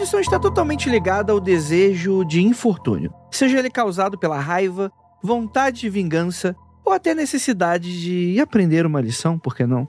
[0.00, 4.90] maldição está totalmente ligada ao desejo de infortúnio, seja ele causado pela raiva,
[5.22, 9.86] vontade de vingança ou até necessidade de aprender uma lição, por que não?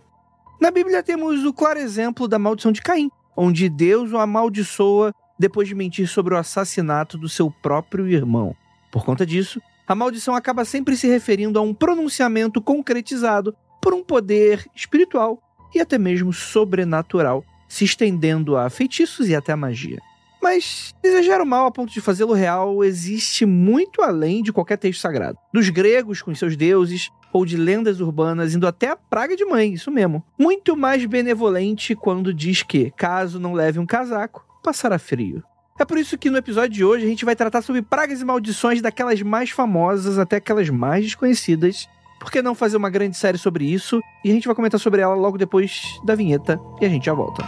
[0.60, 5.70] Na Bíblia temos o claro exemplo da maldição de Caim, onde Deus o amaldiçoa depois
[5.70, 8.54] de mentir sobre o assassinato do seu próprio irmão.
[8.92, 14.04] Por conta disso, a maldição acaba sempre se referindo a um pronunciamento concretizado por um
[14.04, 15.42] poder espiritual
[15.74, 20.02] e até mesmo sobrenatural, se estendendo a feitiços e até a magia.
[20.44, 25.00] Mas desejar o mal a ponto de fazê-lo real existe muito além de qualquer texto
[25.00, 25.38] sagrado.
[25.54, 29.72] Dos gregos com seus deuses, ou de lendas urbanas, indo até a praga de mãe,
[29.72, 30.22] isso mesmo.
[30.38, 35.42] Muito mais benevolente quando diz que, caso não leve um casaco, passará frio.
[35.80, 38.26] É por isso que no episódio de hoje a gente vai tratar sobre pragas e
[38.26, 41.88] maldições daquelas mais famosas até aquelas mais desconhecidas.
[42.22, 44.00] Por que não fazer uma grande série sobre isso?
[44.24, 47.16] E a gente vai comentar sobre ela logo depois da vinheta e a gente já
[47.16, 47.44] volta.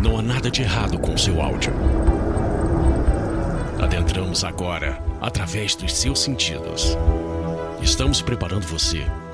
[0.00, 1.72] Não há nada de errado com seu áudio.
[3.82, 6.96] Adentramos agora através dos seus sentidos.
[7.82, 9.04] Estamos preparando você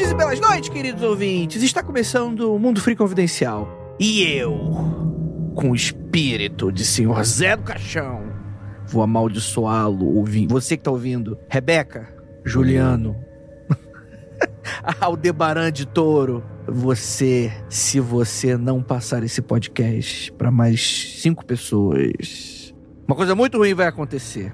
[0.00, 1.62] Dias e belas noites, queridos ouvintes.
[1.62, 3.68] Está começando o Mundo Free Confidencial.
[4.00, 4.56] E eu,
[5.54, 8.22] com o espírito de Senhor Zé do Caixão,
[8.86, 11.36] vou amaldiçoá-lo, ouvi- você que tá ouvindo.
[11.50, 12.08] Rebeca,
[12.46, 13.14] Juliano,
[15.00, 22.74] Aldebaran de Touro, você, se você não passar esse podcast para mais cinco pessoas,
[23.06, 24.50] uma coisa muito ruim vai acontecer.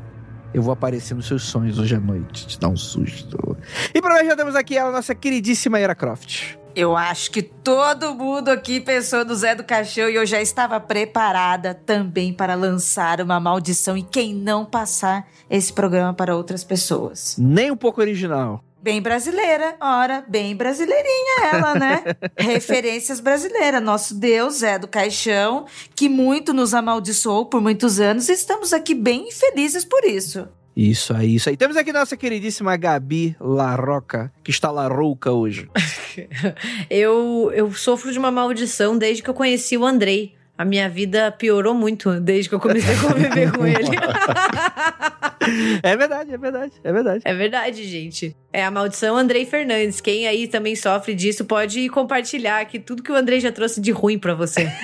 [0.57, 3.59] Eu vou aparecer nos seus sonhos hoje à noite, te dar um susto.
[3.95, 6.57] E pra hoje já temos aqui ela, nossa queridíssima Era Croft.
[6.75, 10.81] Eu acho que todo mundo aqui pensou no Zé do Caixão e eu já estava
[10.81, 17.37] preparada também para lançar uma maldição e quem não passar esse programa para outras pessoas.
[17.39, 18.65] Nem um pouco original.
[18.87, 22.05] Bem brasileira, ora, bem brasileirinha ela, né?
[22.39, 23.83] Referências brasileiras.
[23.83, 28.95] Nosso Deus Zé do Caixão, que muito nos amaldiçoou por muitos anos, e estamos aqui
[28.95, 30.47] bem felizes por isso.
[30.77, 31.57] Isso aí, isso aí.
[31.57, 35.69] Temos aqui nossa queridíssima Gabi Larroca, que está larouca hoje.
[36.89, 40.37] Eu, eu sofro de uma maldição desde que eu conheci o Andrei.
[40.57, 43.97] A minha vida piorou muito desde que eu comecei a conviver com ele.
[45.83, 47.23] É verdade, é verdade, é verdade.
[47.25, 48.37] É verdade, gente.
[48.53, 50.01] É a maldição Andrei Fernandes.
[50.01, 53.91] Quem aí também sofre disso pode compartilhar aqui tudo que o Andrei já trouxe de
[53.91, 54.71] ruim pra você.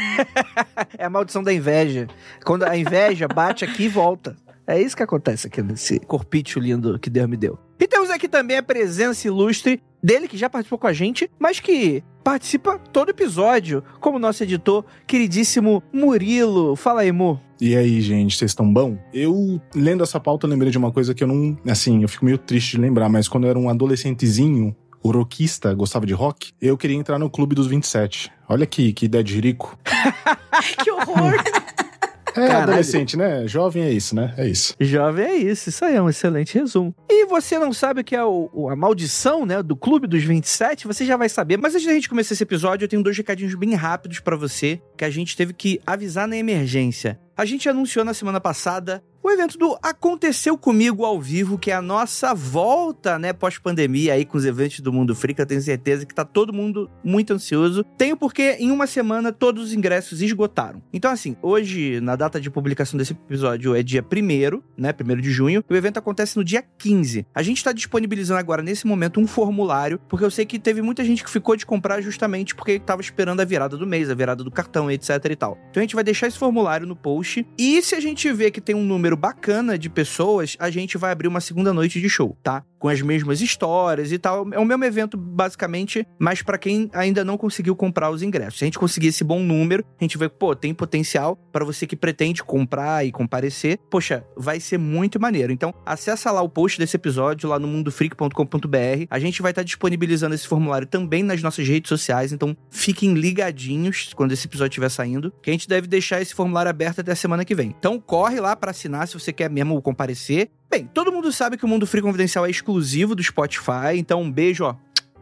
[0.99, 2.07] É a maldição da inveja.
[2.45, 4.37] Quando a inveja bate aqui e volta.
[4.67, 7.59] É isso que acontece aqui nesse corpício lindo que Deus me deu.
[7.81, 11.59] E temos aqui também a presença ilustre dele, que já participou com a gente, mas
[11.59, 16.77] que participa todo episódio, como nosso editor, queridíssimo Murilo.
[16.77, 17.41] Fala aí, Mu.
[17.65, 18.99] E aí, gente, vocês estão bom?
[19.15, 21.57] Eu, lendo essa pauta, lembrei de uma coisa que eu não.
[21.65, 25.73] Assim, eu fico meio triste de lembrar, mas quando eu era um adolescentezinho, o rockista,
[25.73, 28.33] gostava de rock, eu queria entrar no Clube dos 27.
[28.49, 29.79] Olha que, que ideia de rico.
[30.83, 31.35] que horror!
[32.35, 32.63] É, Caralho.
[32.63, 33.47] adolescente, né?
[33.47, 34.35] Jovem é isso, né?
[34.37, 34.75] É isso.
[34.81, 36.95] Jovem é isso, isso aí é um excelente resumo.
[37.09, 40.87] E você não sabe o que é o, a maldição, né, do Clube dos 27,
[40.87, 41.57] você já vai saber.
[41.59, 44.81] Mas antes da gente começar esse episódio, eu tenho dois recadinhos bem rápidos pra você,
[44.97, 47.19] que a gente teve que avisar na emergência.
[47.37, 51.75] A gente anunciou na semana passada o evento do Aconteceu Comigo ao vivo, que é
[51.75, 55.39] a nossa volta, né, pós-pandemia aí com os eventos do Mundo Freak.
[55.39, 57.85] Eu tenho certeza que tá todo mundo muito ansioso.
[57.97, 60.83] Tenho porque em uma semana todos os ingressos esgotaram.
[60.93, 65.31] Então, assim, hoje, na data de publicação desse episódio, é dia 1 né, 1 de
[65.31, 65.65] junho.
[65.71, 67.25] O evento acontece no dia 15.
[67.33, 71.05] A gente tá disponibilizando agora, nesse momento, um formulário, porque eu sei que teve muita
[71.05, 74.43] gente que ficou de comprar justamente porque tava esperando a virada do mês, a virada
[74.43, 75.59] do cartão, etc e tal.
[75.71, 77.47] Então a gente vai deixar esse formulário no post.
[77.57, 81.13] E se a gente ver que tem um número bacana de pessoas, a gente vai
[81.13, 82.65] abrir uma segunda noite de show, tá?
[82.83, 84.45] Com as mesmas histórias e tal.
[84.53, 88.59] É o mesmo evento, basicamente, mas para quem ainda não conseguiu comprar os ingressos.
[88.59, 91.87] Se a gente conseguir esse bom número, a gente vê pô, tem potencial para você
[91.87, 93.79] que pretende comprar e comparecer.
[93.89, 95.53] Poxa, vai ser muito maneiro.
[95.53, 99.07] Então, acessa lá o post desse episódio lá no mundofreak.com.br.
[99.09, 103.15] A gente vai estar tá disponibilizando esse formulário também nas nossas redes sociais, então fiquem
[103.15, 107.13] ligadinhos quando esse episódio estiver saindo, que a gente deve deixar esse formulário aberto até
[107.13, 107.77] a semana que vem.
[107.79, 110.51] Então, corre lá para assinar se você quer mesmo comparecer.
[110.73, 114.33] Bem, todo mundo sabe que o Mundo Free Confidencial é exclusivo do Spotify, então um
[114.33, 114.75] beijo, ó,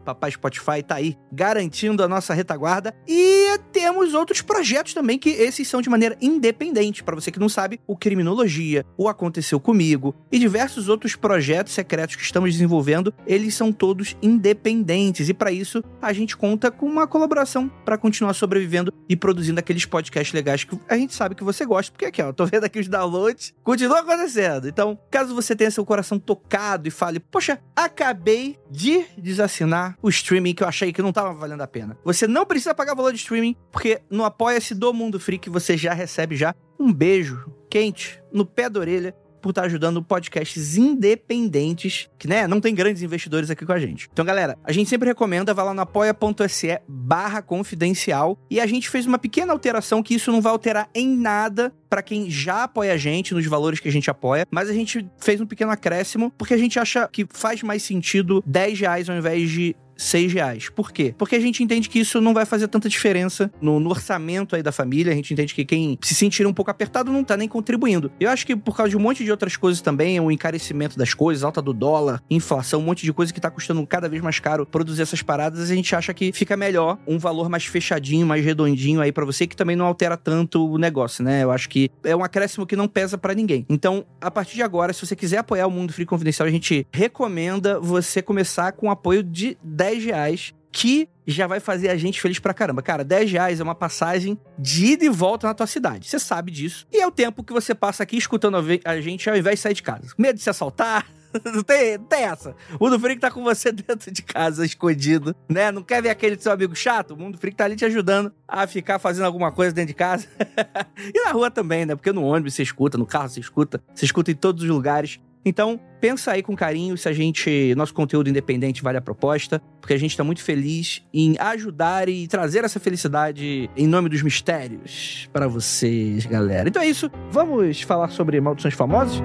[0.05, 2.95] Papai Spotify tá aí garantindo a nossa retaguarda.
[3.07, 7.03] E temos outros projetos também que esses são de maneira independente.
[7.03, 12.17] Para você que não sabe, o Criminologia, o Aconteceu Comigo e diversos outros projetos secretos
[12.17, 15.29] que estamos desenvolvendo, eles são todos independentes.
[15.29, 19.85] E para isso, a gente conta com uma colaboração para continuar sobrevivendo e produzindo aqueles
[19.85, 21.93] podcasts legais que a gente sabe que você gosta.
[21.93, 24.69] Porque aqui, ó, tô vendo aqui os downloads, continua acontecendo.
[24.69, 30.55] Então, caso você tenha seu coração tocado e fale, poxa, acabei de desassinar o streaming
[30.55, 31.97] que eu achei que não tava valendo a pena.
[32.05, 35.93] Você não precisa pagar valor de streaming, porque no Apoia-se do Mundo Freak você já
[35.93, 42.29] recebe já um beijo quente no pé da orelha por estar ajudando podcasts independentes, que
[42.29, 44.09] né, não tem grandes investidores aqui com a gente.
[44.13, 48.89] Então, galera, a gente sempre recomenda, vá lá no apoia.se barra confidencial e a gente
[48.89, 52.93] fez uma pequena alteração que isso não vai alterar em nada para quem já apoia
[52.93, 56.33] a gente nos valores que a gente apoia, mas a gente fez um pequeno acréscimo
[56.39, 60.69] porque a gente acha que faz mais sentido 10 reais ao invés de 6 reais.
[60.69, 61.15] Por quê?
[61.17, 64.63] Porque a gente entende que isso não vai fazer tanta diferença no, no, orçamento aí
[64.63, 65.13] da família.
[65.13, 68.11] A gente entende que quem se sentir um pouco apertado não tá nem contribuindo.
[68.19, 71.13] Eu acho que por causa de um monte de outras coisas também, o encarecimento das
[71.13, 74.39] coisas, alta do dólar, inflação, um monte de coisa que tá custando cada vez mais
[74.39, 78.45] caro produzir essas paradas, a gente acha que fica melhor um valor mais fechadinho, mais
[78.45, 81.43] redondinho aí para você, que também não altera tanto o negócio, né?
[81.43, 83.67] Eu acho que é um acréscimo que não pesa para ninguém.
[83.69, 86.87] Então, a partir de agora, se você quiser apoiar o Mundo Free Confidencial, a gente
[86.93, 92.21] recomenda você começar com apoio de 10 10 reais que já vai fazer a gente
[92.21, 92.81] feliz pra caramba.
[92.81, 96.09] Cara, 10 reais é uma passagem de ida e volta na tua cidade.
[96.09, 96.87] Você sabe disso.
[96.93, 99.75] E é o tempo que você passa aqui escutando a gente ao invés de sair
[99.75, 100.15] de casa.
[100.17, 101.07] Medo de se assaltar.
[101.45, 102.55] Não tem, tem essa.
[102.79, 105.71] O Mundo Freak tá com você dentro de casa, escondido, né?
[105.71, 107.13] Não quer ver aquele seu amigo chato?
[107.13, 110.27] O Mundo Freak tá ali te ajudando a ficar fazendo alguma coisa dentro de casa.
[111.15, 111.95] e na rua também, né?
[111.95, 115.21] Porque no ônibus você escuta, no carro você escuta, você escuta em todos os lugares.
[115.45, 119.95] Então, pensa aí com carinho se a gente, nosso conteúdo independente vale a proposta, porque
[119.95, 125.29] a gente está muito feliz em ajudar e trazer essa felicidade em nome dos mistérios
[125.33, 126.69] para vocês, galera.
[126.69, 127.11] Então é isso.
[127.31, 129.21] Vamos falar sobre maldições famosas?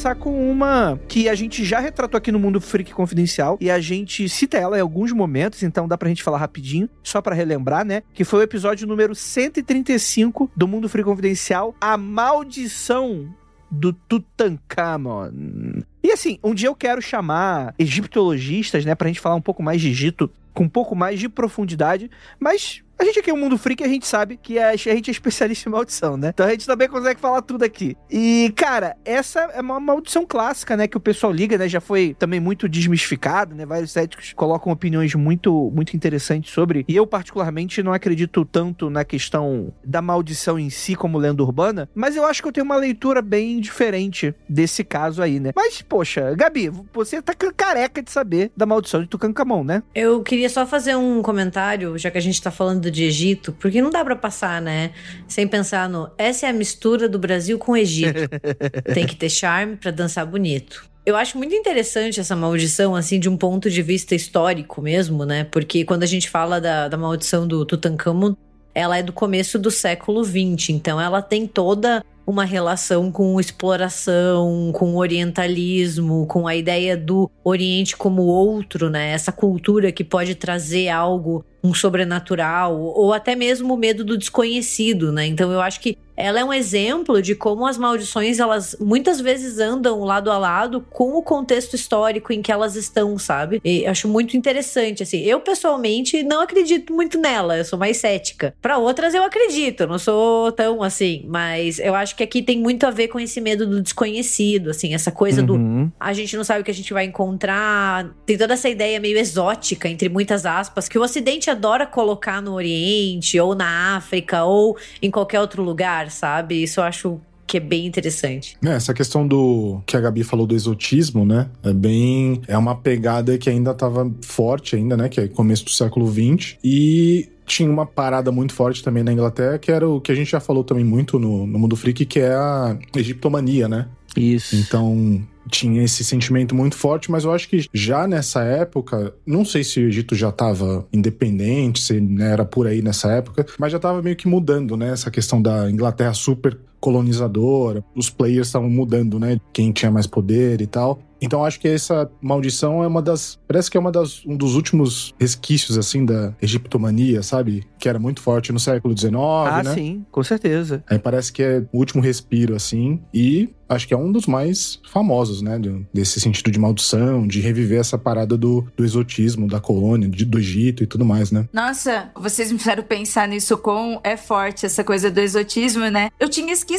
[0.00, 3.78] Começar com uma que a gente já retratou aqui no Mundo Freak Confidencial e a
[3.80, 7.84] gente cita ela em alguns momentos, então dá pra gente falar rapidinho, só para relembrar,
[7.84, 8.02] né?
[8.14, 13.28] Que foi o episódio número 135 do Mundo Freak Confidencial, A Maldição
[13.70, 15.82] do Tutankhamon.
[16.02, 19.82] E assim, um dia eu quero chamar egiptologistas, né, pra gente falar um pouco mais
[19.82, 23.56] de Egito, com um pouco mais de profundidade, mas a gente aqui é um mundo
[23.56, 26.30] freak, a gente sabe que a gente é especialista em maldição, né?
[26.34, 27.96] Então a gente também consegue falar tudo aqui.
[28.10, 30.86] E, cara, essa é uma maldição clássica, né?
[30.86, 31.66] Que o pessoal liga, né?
[31.66, 33.64] Já foi também muito desmistificado, né?
[33.64, 36.84] Vários céticos colocam opiniões muito, muito interessantes sobre.
[36.86, 41.88] E eu, particularmente, não acredito tanto na questão da maldição em si como lenda urbana,
[41.94, 45.52] mas eu acho que eu tenho uma leitura bem diferente desse caso aí, né?
[45.56, 49.82] Mas, poxa, Gabi, você tá careca de saber da maldição de Tucancamon, né?
[49.94, 53.80] Eu queria só fazer um comentário, já que a gente tá falando de Egito, porque
[53.80, 54.90] não dá para passar, né?
[55.28, 56.10] Sem pensar no.
[56.18, 58.28] Essa é a mistura do Brasil com o Egito.
[58.92, 60.90] Tem que ter charme para dançar bonito.
[61.04, 65.44] Eu acho muito interessante essa maldição, assim, de um ponto de vista histórico mesmo, né?
[65.44, 68.34] Porque quando a gente fala da, da maldição do Tutankhamon,
[68.74, 74.70] ela é do começo do século XX, então ela tem toda uma relação com exploração,
[74.72, 79.10] com orientalismo, com a ideia do Oriente como outro, né?
[79.10, 85.12] Essa cultura que pode trazer algo, um sobrenatural, ou até mesmo o medo do desconhecido,
[85.12, 85.26] né?
[85.26, 89.58] Então eu acho que ela é um exemplo de como as maldições, elas muitas vezes
[89.58, 93.60] andam lado a lado com o contexto histórico em que elas estão, sabe?
[93.64, 95.20] E acho muito interessante, assim.
[95.22, 98.54] Eu, pessoalmente, não acredito muito nela, eu sou mais cética.
[98.60, 102.58] Para outras, eu acredito, eu não sou tão assim, mas eu acho que aqui tem
[102.58, 105.86] muito a ver com esse medo do desconhecido, assim, essa coisa uhum.
[105.86, 108.14] do a gente não sabe o que a gente vai encontrar.
[108.26, 112.52] Tem toda essa ideia meio exótica, entre muitas aspas, que o Ocidente adora colocar no
[112.52, 116.62] Oriente, ou na África, ou em qualquer outro lugar, sabe?
[116.62, 118.56] Isso eu acho que é bem interessante.
[118.64, 121.48] É, essa questão do que a Gabi falou do exotismo, né?
[121.64, 122.40] É bem.
[122.46, 125.08] É uma pegada que ainda estava forte, ainda, né?
[125.08, 126.56] Que é começo do século XX.
[126.62, 130.30] E tinha uma parada muito forte também na Inglaterra, que era o que a gente
[130.30, 133.88] já falou também muito no, no Mundo Freak, que é a egiptomania, né?
[134.16, 134.54] Isso.
[134.54, 139.64] Então, tinha esse sentimento muito forte, mas eu acho que já nessa época, não sei
[139.64, 143.76] se o Egito já estava independente, se né, era por aí nessa época, mas já
[143.76, 144.92] estava meio que mudando, né?
[144.92, 149.38] Essa questão da Inglaterra super colonizadora, os players estavam mudando, né?
[149.52, 151.00] Quem tinha mais poder e tal.
[151.20, 153.38] Então acho que essa maldição é uma das.
[153.46, 157.66] Parece que é uma das, um dos últimos resquícios, assim, da egiptomania, sabe?
[157.78, 159.14] Que era muito forte no século XIX.
[159.14, 159.74] Ah, né?
[159.74, 160.82] sim, com certeza.
[160.88, 163.00] Aí parece que é o último respiro, assim.
[163.12, 165.60] E acho que é um dos mais famosos, né?
[165.92, 170.38] Desse sentido de maldição, de reviver essa parada do, do exotismo, da colônia, de, do
[170.38, 171.46] Egito e tudo mais, né?
[171.52, 176.08] Nossa, vocês me fizeram pensar nisso com é forte essa coisa do exotismo, né?
[176.18, 176.69] Eu tinha esquecido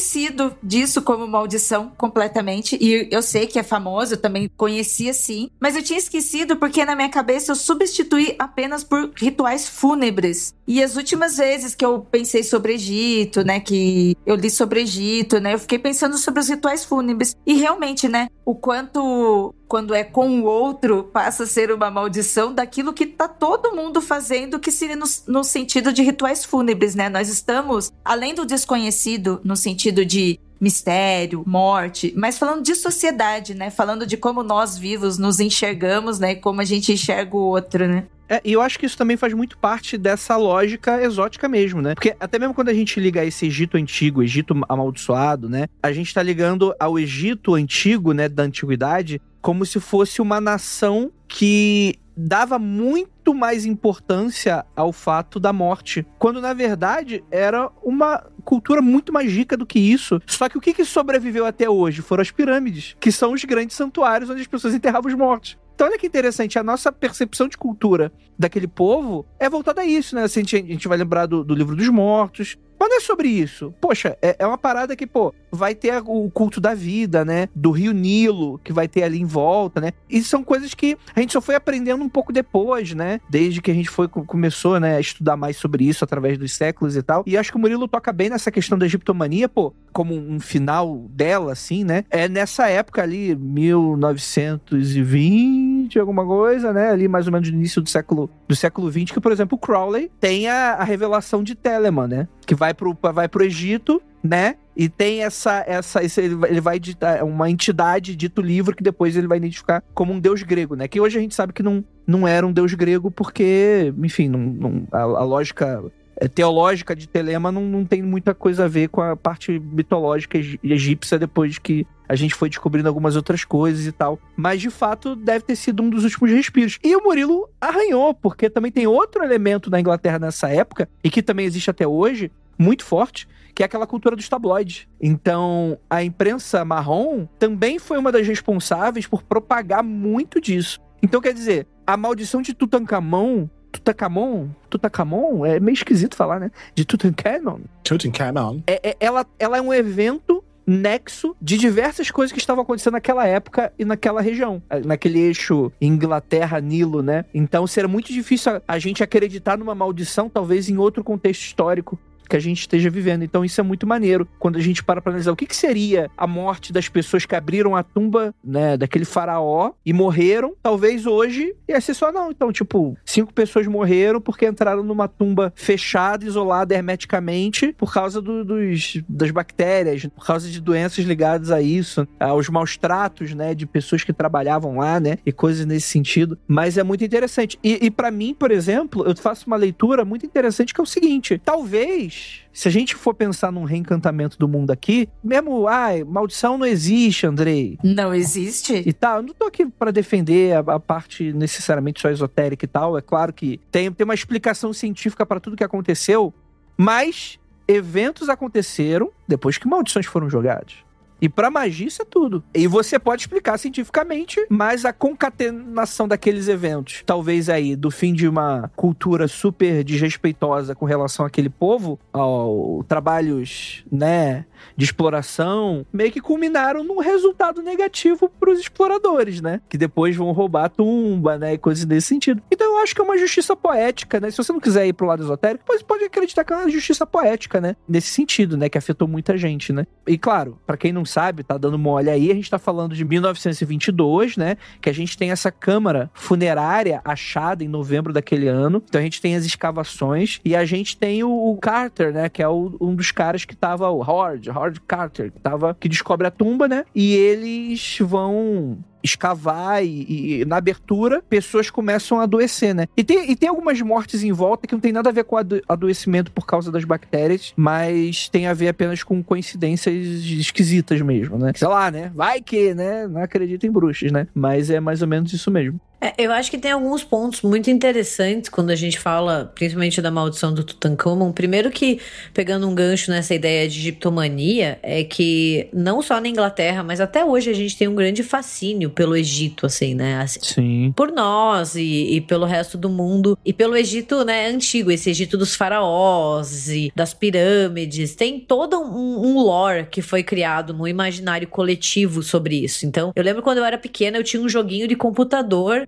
[0.61, 2.77] disso como maldição completamente.
[2.79, 5.49] E eu sei que é famoso, eu também conhecia sim.
[5.59, 10.53] Mas eu tinha esquecido porque na minha cabeça eu substituí apenas por rituais fúnebres.
[10.67, 13.59] E as últimas vezes que eu pensei sobre Egito, né?
[13.59, 15.53] Que eu li sobre Egito, né?
[15.53, 17.35] Eu fiquei pensando sobre os rituais fúnebres.
[17.45, 18.27] E realmente, né?
[18.51, 23.25] O quanto quando é com o outro, passa a ser uma maldição daquilo que tá
[23.25, 27.07] todo mundo fazendo, que seria no, no sentido de rituais fúnebres, né?
[27.07, 33.69] Nós estamos, além do desconhecido, no sentido de mistério, morte, mas falando de sociedade, né?
[33.69, 36.35] Falando de como nós vivos nos enxergamos, né?
[36.35, 38.03] Como a gente enxerga o outro, né?
[38.31, 41.93] É, e eu acho que isso também faz muito parte dessa lógica exótica mesmo, né?
[41.93, 45.67] Porque até mesmo quando a gente liga esse Egito antigo, Egito amaldiçoado, né?
[45.83, 51.11] A gente tá ligando ao Egito antigo, né, da antiguidade, como se fosse uma nação
[51.27, 58.81] que dava muito mais importância ao fato da morte, quando na verdade era uma cultura
[58.81, 60.21] muito mais rica do que isso.
[60.25, 63.75] Só que o que, que sobreviveu até hoje foram as pirâmides, que são os grandes
[63.75, 65.57] santuários onde as pessoas enterravam os mortos.
[65.73, 70.15] Então, olha que interessante, a nossa percepção de cultura daquele povo é voltada a isso,
[70.15, 70.23] né?
[70.23, 73.71] Assim, a, gente, vai lembrar do, do livro dos mortos, mas não é sobre isso.
[73.79, 77.47] Poxa, é, é, uma parada que, pô, vai ter o culto da vida, né?
[77.55, 79.91] Do Rio Nilo, que vai ter ali em volta, né?
[80.09, 83.21] E são coisas que a gente só foi aprendendo um pouco depois, né?
[83.29, 86.97] Desde que a gente foi começou, né, a estudar mais sobre isso através dos séculos
[86.97, 87.21] e tal.
[87.27, 91.05] E acho que o Murilo toca bem nessa questão da egiptomania, pô, como um final
[91.09, 92.03] dela, assim, né?
[92.09, 96.89] É nessa época ali, 1920, alguma coisa, né?
[96.89, 99.59] Ali mais ou menos no início do século do século 20, que, por exemplo, o
[99.59, 102.27] Crowley tem a, a revelação de Telemann, né?
[102.45, 104.55] Que vai pro, vai pro Egito, né?
[104.75, 105.63] E tem essa.
[105.67, 106.79] essa esse, ele vai
[107.17, 110.87] é uma entidade dito livro que depois ele vai identificar como um deus grego, né?
[110.87, 114.39] Que hoje a gente sabe que não, não era um deus grego porque, enfim, não,
[114.39, 115.83] não a, a, lógica
[116.15, 120.37] é, teológica de Telema não, não tem muita coisa a ver com a parte mitológica
[120.63, 124.19] egípcia depois que a gente foi descobrindo algumas outras coisas e tal.
[124.35, 126.77] Mas de fato deve ter sido um dos últimos respiros.
[126.83, 131.23] E o Murilo arranhou, porque também tem outro elemento na Inglaterra nessa época, e que
[131.23, 134.87] também existe até hoje, muito forte, que é aquela cultura dos tabloides.
[135.01, 140.81] Então, a imprensa marrom também foi uma das responsáveis por propagar muito disso.
[141.01, 146.51] Então, quer dizer, a maldição de Tutankhamon Tutankhamon, Tutankhamon, é meio esquisito falar, né?
[146.75, 147.61] De Tutankhamon.
[147.83, 148.61] Tutankhamon.
[148.67, 153.25] É, é, ela, ela é um evento nexo de diversas coisas que estavam acontecendo naquela
[153.25, 157.25] época e naquela região, naquele eixo Inglaterra-Nilo, né?
[157.33, 161.99] Então seria muito difícil a, a gente acreditar numa maldição, talvez em outro contexto histórico
[162.31, 163.23] que a gente esteja vivendo.
[163.23, 166.09] Então isso é muito maneiro quando a gente para para analisar o que, que seria
[166.17, 170.53] a morte das pessoas que abriram a tumba, né, daquele faraó e morreram.
[170.63, 172.31] Talvez hoje ia ser só não.
[172.31, 178.45] Então, tipo, cinco pessoas morreram porque entraram numa tumba fechada, isolada hermeticamente por causa do,
[178.45, 183.65] dos, das bactérias, por causa de doenças ligadas a isso, aos maus tratos, né, de
[183.65, 186.37] pessoas que trabalhavam lá, né, e coisas nesse sentido.
[186.47, 187.59] Mas é muito interessante.
[187.61, 190.87] E, e para mim, por exemplo, eu faço uma leitura muito interessante que é o
[190.87, 192.20] seguinte: talvez
[192.53, 197.25] se a gente for pensar num reencantamento do mundo aqui, mesmo, ai, maldição não existe,
[197.25, 197.77] Andrei.
[197.83, 198.83] Não existe?
[198.85, 202.67] E tal, eu não tô aqui para defender a, a, parte necessariamente só esotérica e
[202.67, 202.97] tal.
[202.97, 206.33] É claro que tem, tem uma explicação científica para tudo que aconteceu,
[206.77, 210.75] mas eventos aconteceram depois que maldições foram jogadas.
[211.21, 212.43] E pra magia isso é tudo.
[212.53, 218.27] E você pode explicar cientificamente, mas a concatenação daqueles eventos, talvez aí, do fim de
[218.27, 226.21] uma cultura super desrespeitosa com relação àquele povo, ao trabalhos, né, de exploração, meio que
[226.21, 229.61] culminaram num resultado negativo pros exploradores, né?
[229.69, 232.41] Que depois vão roubar a tumba, né, e coisas desse sentido.
[232.51, 234.31] Então eu acho que é uma justiça poética, né?
[234.31, 237.05] Se você não quiser ir pro lado esotérico, você pode acreditar que é uma justiça
[237.05, 237.75] poética, né?
[237.87, 239.85] Nesse sentido, né, que afetou muita gente, né?
[240.07, 243.03] E claro, para quem não sabe, tá dando mole aí, a gente tá falando de
[243.03, 244.57] 1922, né?
[244.81, 248.81] Que a gente tem essa câmara funerária achada em novembro daquele ano.
[248.87, 252.29] Então a gente tem as escavações e a gente tem o, Carter, né?
[252.29, 255.89] Que é o, um dos caras que tava, o Howard, Howard Carter, que tava, que
[255.89, 256.85] descobre a tumba, né?
[256.95, 262.87] E eles vão escavar e, e, na abertura pessoas começam a adoecer, né?
[262.95, 265.37] E tem, e tem algumas mortes em volta que não tem nada a ver com
[265.37, 271.37] ado adoecimento por causa das bactérias, mas tem a ver apenas com coincidências esquisitas mesmo,
[271.37, 271.51] né?
[271.55, 272.11] Sei lá, né?
[272.13, 273.07] Vai que, né?
[273.07, 274.27] Não acredito em bruxas, né?
[274.33, 275.79] Mas é mais ou menos isso mesmo.
[276.01, 280.09] É, eu acho que tem alguns pontos muito interessantes quando a gente fala, principalmente da
[280.09, 281.31] maldição do Tutankhamon.
[281.31, 281.99] Primeiro que,
[282.33, 287.23] pegando um gancho nessa ideia de egiptomania, é que não só na Inglaterra, mas até
[287.23, 290.21] hoje a gente tem um grande fascínio pelo Egito, assim, né?
[290.21, 290.93] Assim, Sim.
[290.95, 293.37] Por nós e, e, pelo resto do mundo.
[293.45, 298.15] E pelo Egito, né, antigo, esse Egito dos faraós e das pirâmides.
[298.15, 302.87] Tem todo um, um lore que foi criado no imaginário coletivo sobre isso.
[302.87, 305.87] Então, eu lembro quando eu era pequena, eu tinha um joguinho de computador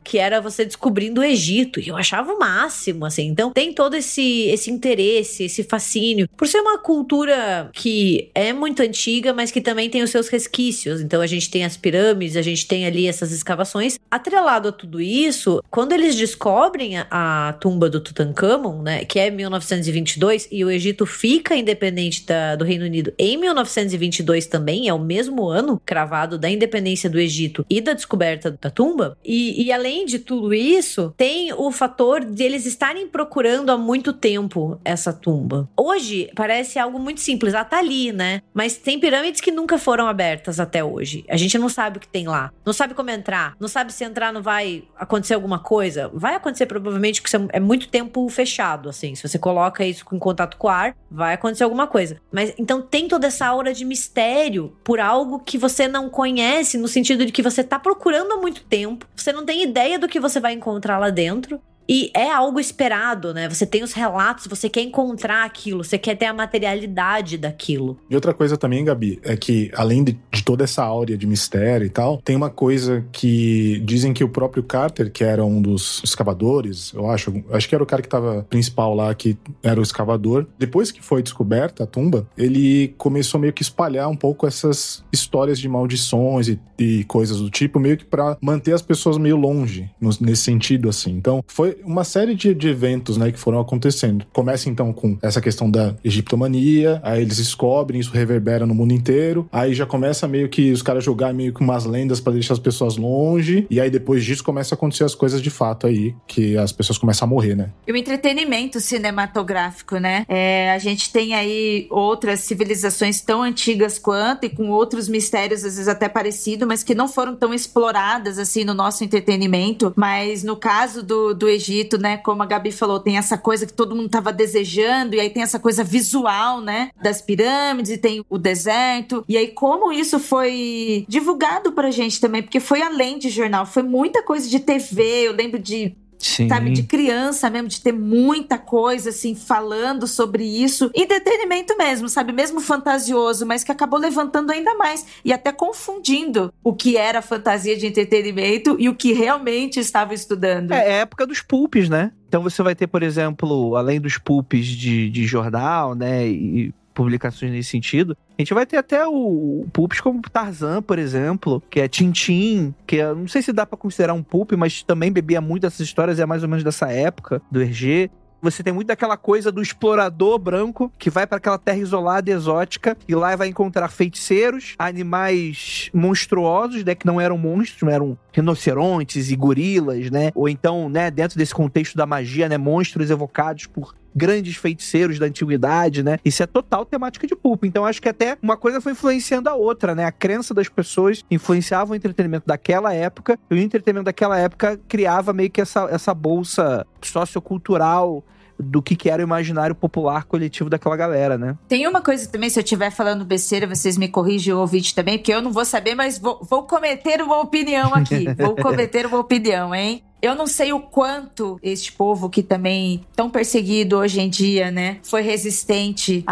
[0.03, 1.79] que era você descobrindo o Egito.
[1.79, 3.27] E eu achava o máximo, assim.
[3.27, 6.27] Então tem todo esse, esse interesse, esse fascínio.
[6.35, 11.01] Por ser uma cultura que é muito antiga, mas que também tem os seus resquícios.
[11.01, 13.99] Então a gente tem as pirâmides, a gente tem ali essas escavações.
[14.09, 19.29] Atrelado a tudo isso, quando eles descobrem a, a tumba do Tutankhamon, né, que é
[19.29, 24.99] 1922, e o Egito fica independente da, do Reino Unido em 1922 também, é o
[24.99, 29.17] mesmo ano cravado da independência do Egito e da descoberta da tumba.
[29.23, 34.13] E, e além de tudo isso, tem o fator de eles estarem procurando há muito
[34.13, 35.69] tempo essa tumba.
[35.77, 38.41] Hoje parece algo muito simples, ela tá ali, né?
[38.53, 41.23] Mas tem pirâmides que nunca foram abertas até hoje.
[41.29, 44.03] A gente não sabe o que tem lá, não sabe como entrar, não sabe se
[44.03, 46.09] entrar não vai acontecer alguma coisa.
[46.13, 49.15] Vai acontecer provavelmente porque é muito tempo fechado, assim.
[49.15, 52.19] Se você coloca isso em contato com o ar, vai acontecer alguma coisa.
[52.31, 56.87] Mas então tem toda essa aura de mistério por algo que você não conhece, no
[56.87, 60.19] sentido de que você tá procurando há muito tempo, você não tem ideia do que
[60.19, 61.61] você vai encontrar lá dentro.
[61.91, 63.49] E é algo esperado, né?
[63.49, 67.99] Você tem os relatos, você quer encontrar aquilo, você quer ter a materialidade daquilo.
[68.09, 71.85] E outra coisa também, Gabi, é que além de, de toda essa áurea de mistério
[71.85, 76.01] e tal, tem uma coisa que dizem que o próprio Carter, que era um dos
[76.01, 79.83] escavadores, eu acho, acho que era o cara que tava principal lá, que era o
[79.83, 85.03] escavador, depois que foi descoberta a tumba, ele começou meio que espalhar um pouco essas
[85.11, 89.35] histórias de maldições e, e coisas do tipo, meio que para manter as pessoas meio
[89.35, 91.11] longe, no, nesse sentido, assim.
[91.11, 94.25] Então, foi uma série de, de eventos, né, que foram acontecendo.
[94.33, 99.47] Começa então com essa questão da egiptomania, aí eles descobrem, isso reverbera no mundo inteiro,
[99.51, 102.59] aí já começa meio que os caras jogar meio que umas lendas para deixar as
[102.59, 106.57] pessoas longe, e aí depois disso começa a acontecer as coisas de fato aí, que
[106.57, 107.69] as pessoas começam a morrer, né?
[107.87, 110.25] E o entretenimento cinematográfico, né?
[110.27, 115.75] É, a gente tem aí outras civilizações tão antigas quanto e com outros mistérios, às
[115.75, 119.93] vezes até parecidos, mas que não foram tão exploradas assim no nosso entretenimento.
[119.95, 122.17] Mas no caso do, do Egito, Né?
[122.17, 125.43] Como a Gabi falou, tem essa coisa que todo mundo estava desejando, e aí tem
[125.43, 126.89] essa coisa visual, né?
[127.01, 129.23] Das pirâmides, e tem o deserto.
[129.27, 133.83] E aí, como isso foi divulgado pra gente também, porque foi além de jornal, foi
[133.83, 135.27] muita coisa de TV.
[135.27, 136.47] Eu lembro de Sim.
[136.47, 140.91] sabe, de criança mesmo, de ter muita coisa, assim, falando sobre isso.
[140.93, 146.73] Entretenimento mesmo, sabe, mesmo fantasioso, mas que acabou levantando ainda mais e até confundindo o
[146.73, 150.71] que era fantasia de entretenimento e o que realmente estava estudando.
[150.71, 152.11] É, é época dos pulpes, né?
[152.27, 157.51] Então você vai ter, por exemplo, além dos pulpes de, de jornal, né, e publicações
[157.51, 158.17] nesse sentido.
[158.37, 162.97] A gente vai ter até o, o como Tarzan, por exemplo, que é Tintin, que
[162.97, 166.19] é, não sei se dá para considerar um pulp, mas também bebia muito dessas histórias,
[166.19, 168.09] é mais ou menos dessa época do Hergé.
[168.41, 172.33] Você tem muito daquela coisa do explorador branco que vai para aquela terra isolada e
[172.33, 179.29] exótica e lá vai encontrar feiticeiros, animais monstruosos, né, que não eram monstros, eram rinocerontes
[179.29, 180.31] e gorilas, né?
[180.33, 185.25] Ou então, né, dentro desse contexto da magia, né, monstros evocados por grandes feiticeiros da
[185.25, 186.19] antiguidade, né?
[186.23, 187.63] Isso é total temática de pulp.
[187.63, 190.05] Então acho que até uma coisa foi influenciando a outra, né?
[190.05, 195.33] A crença das pessoas influenciava o entretenimento daquela época e o entretenimento daquela época criava
[195.33, 198.23] meio que essa, essa bolsa sociocultural
[198.61, 201.57] do que, que era o imaginário popular coletivo daquela galera, né?
[201.67, 205.17] Tem uma coisa também, se eu estiver falando besteira, vocês me corrigem o ouvinte também,
[205.17, 208.27] porque eu não vou saber, mas vou, vou cometer uma opinião aqui.
[208.37, 210.03] vou cometer uma opinião, hein?
[210.21, 214.99] Eu não sei o quanto este povo que também tão perseguido hoje em dia, né,
[215.03, 216.23] foi resistente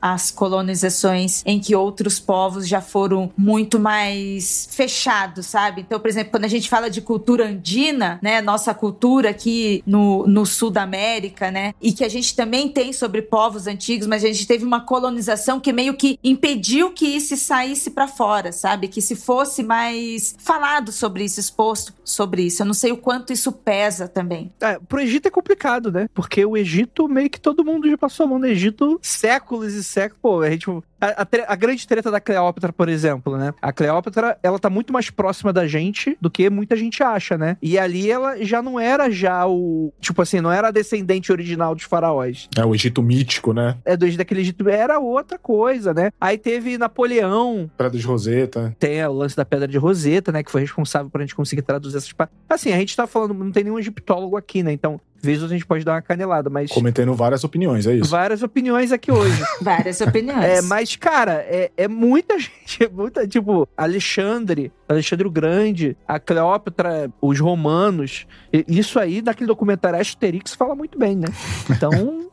[0.00, 5.82] às colonizações em que outros povos já foram muito mais fechados, sabe?
[5.82, 10.26] Então, por exemplo, quando a gente fala de cultura andina, né, nossa cultura aqui no,
[10.26, 14.24] no sul da América, né, e que a gente também tem sobre povos antigos, mas
[14.24, 18.88] a gente teve uma colonização que meio que impediu que isso saísse para fora, sabe?
[18.88, 22.62] Que se fosse mais falado sobre isso, exposto sobre isso.
[22.62, 24.52] Eu não sei o quanto quanto isso pesa também.
[24.60, 26.08] É, pro Egito é complicado, né?
[26.12, 29.82] Porque o Egito, meio que todo mundo já passou a mão no Egito séculos e
[29.82, 30.20] séculos.
[30.20, 30.66] Pô, a gente
[31.00, 33.52] a, a, a, grande treta da Cleópatra, por exemplo, né?
[33.60, 37.56] A Cleópatra, ela tá muito mais próxima da gente do que muita gente acha, né?
[37.60, 39.92] E ali ela já não era já o...
[40.00, 42.48] Tipo assim, não era a descendente original dos faraós.
[42.56, 43.76] É, o Egito mítico, né?
[43.84, 46.10] É, do Egito, daquele Egito era outra coisa, né?
[46.20, 47.70] Aí teve Napoleão.
[47.76, 48.74] Pedra de Roseta.
[48.78, 50.42] Tem é, o lance da Pedra de Roseta, né?
[50.42, 52.14] Que foi responsável pra gente conseguir traduzir essas...
[52.48, 54.72] Assim, a gente tá falando, não tem nenhum egiptólogo aqui, né?
[54.72, 56.70] Então, vezes a gente pode dar uma canelada, mas.
[56.70, 58.10] Cometendo várias opiniões, é isso?
[58.10, 59.42] Várias opiniões aqui hoje.
[59.60, 60.44] várias opiniões.
[60.44, 66.18] É, mas, cara, é, é muita gente, é muita, tipo, Alexandre, Alexandre o Grande, a
[66.18, 68.26] Cleópatra, os romanos.
[68.68, 71.28] Isso aí, daquele documentário Asterix, fala muito bem, né?
[71.70, 71.90] Então,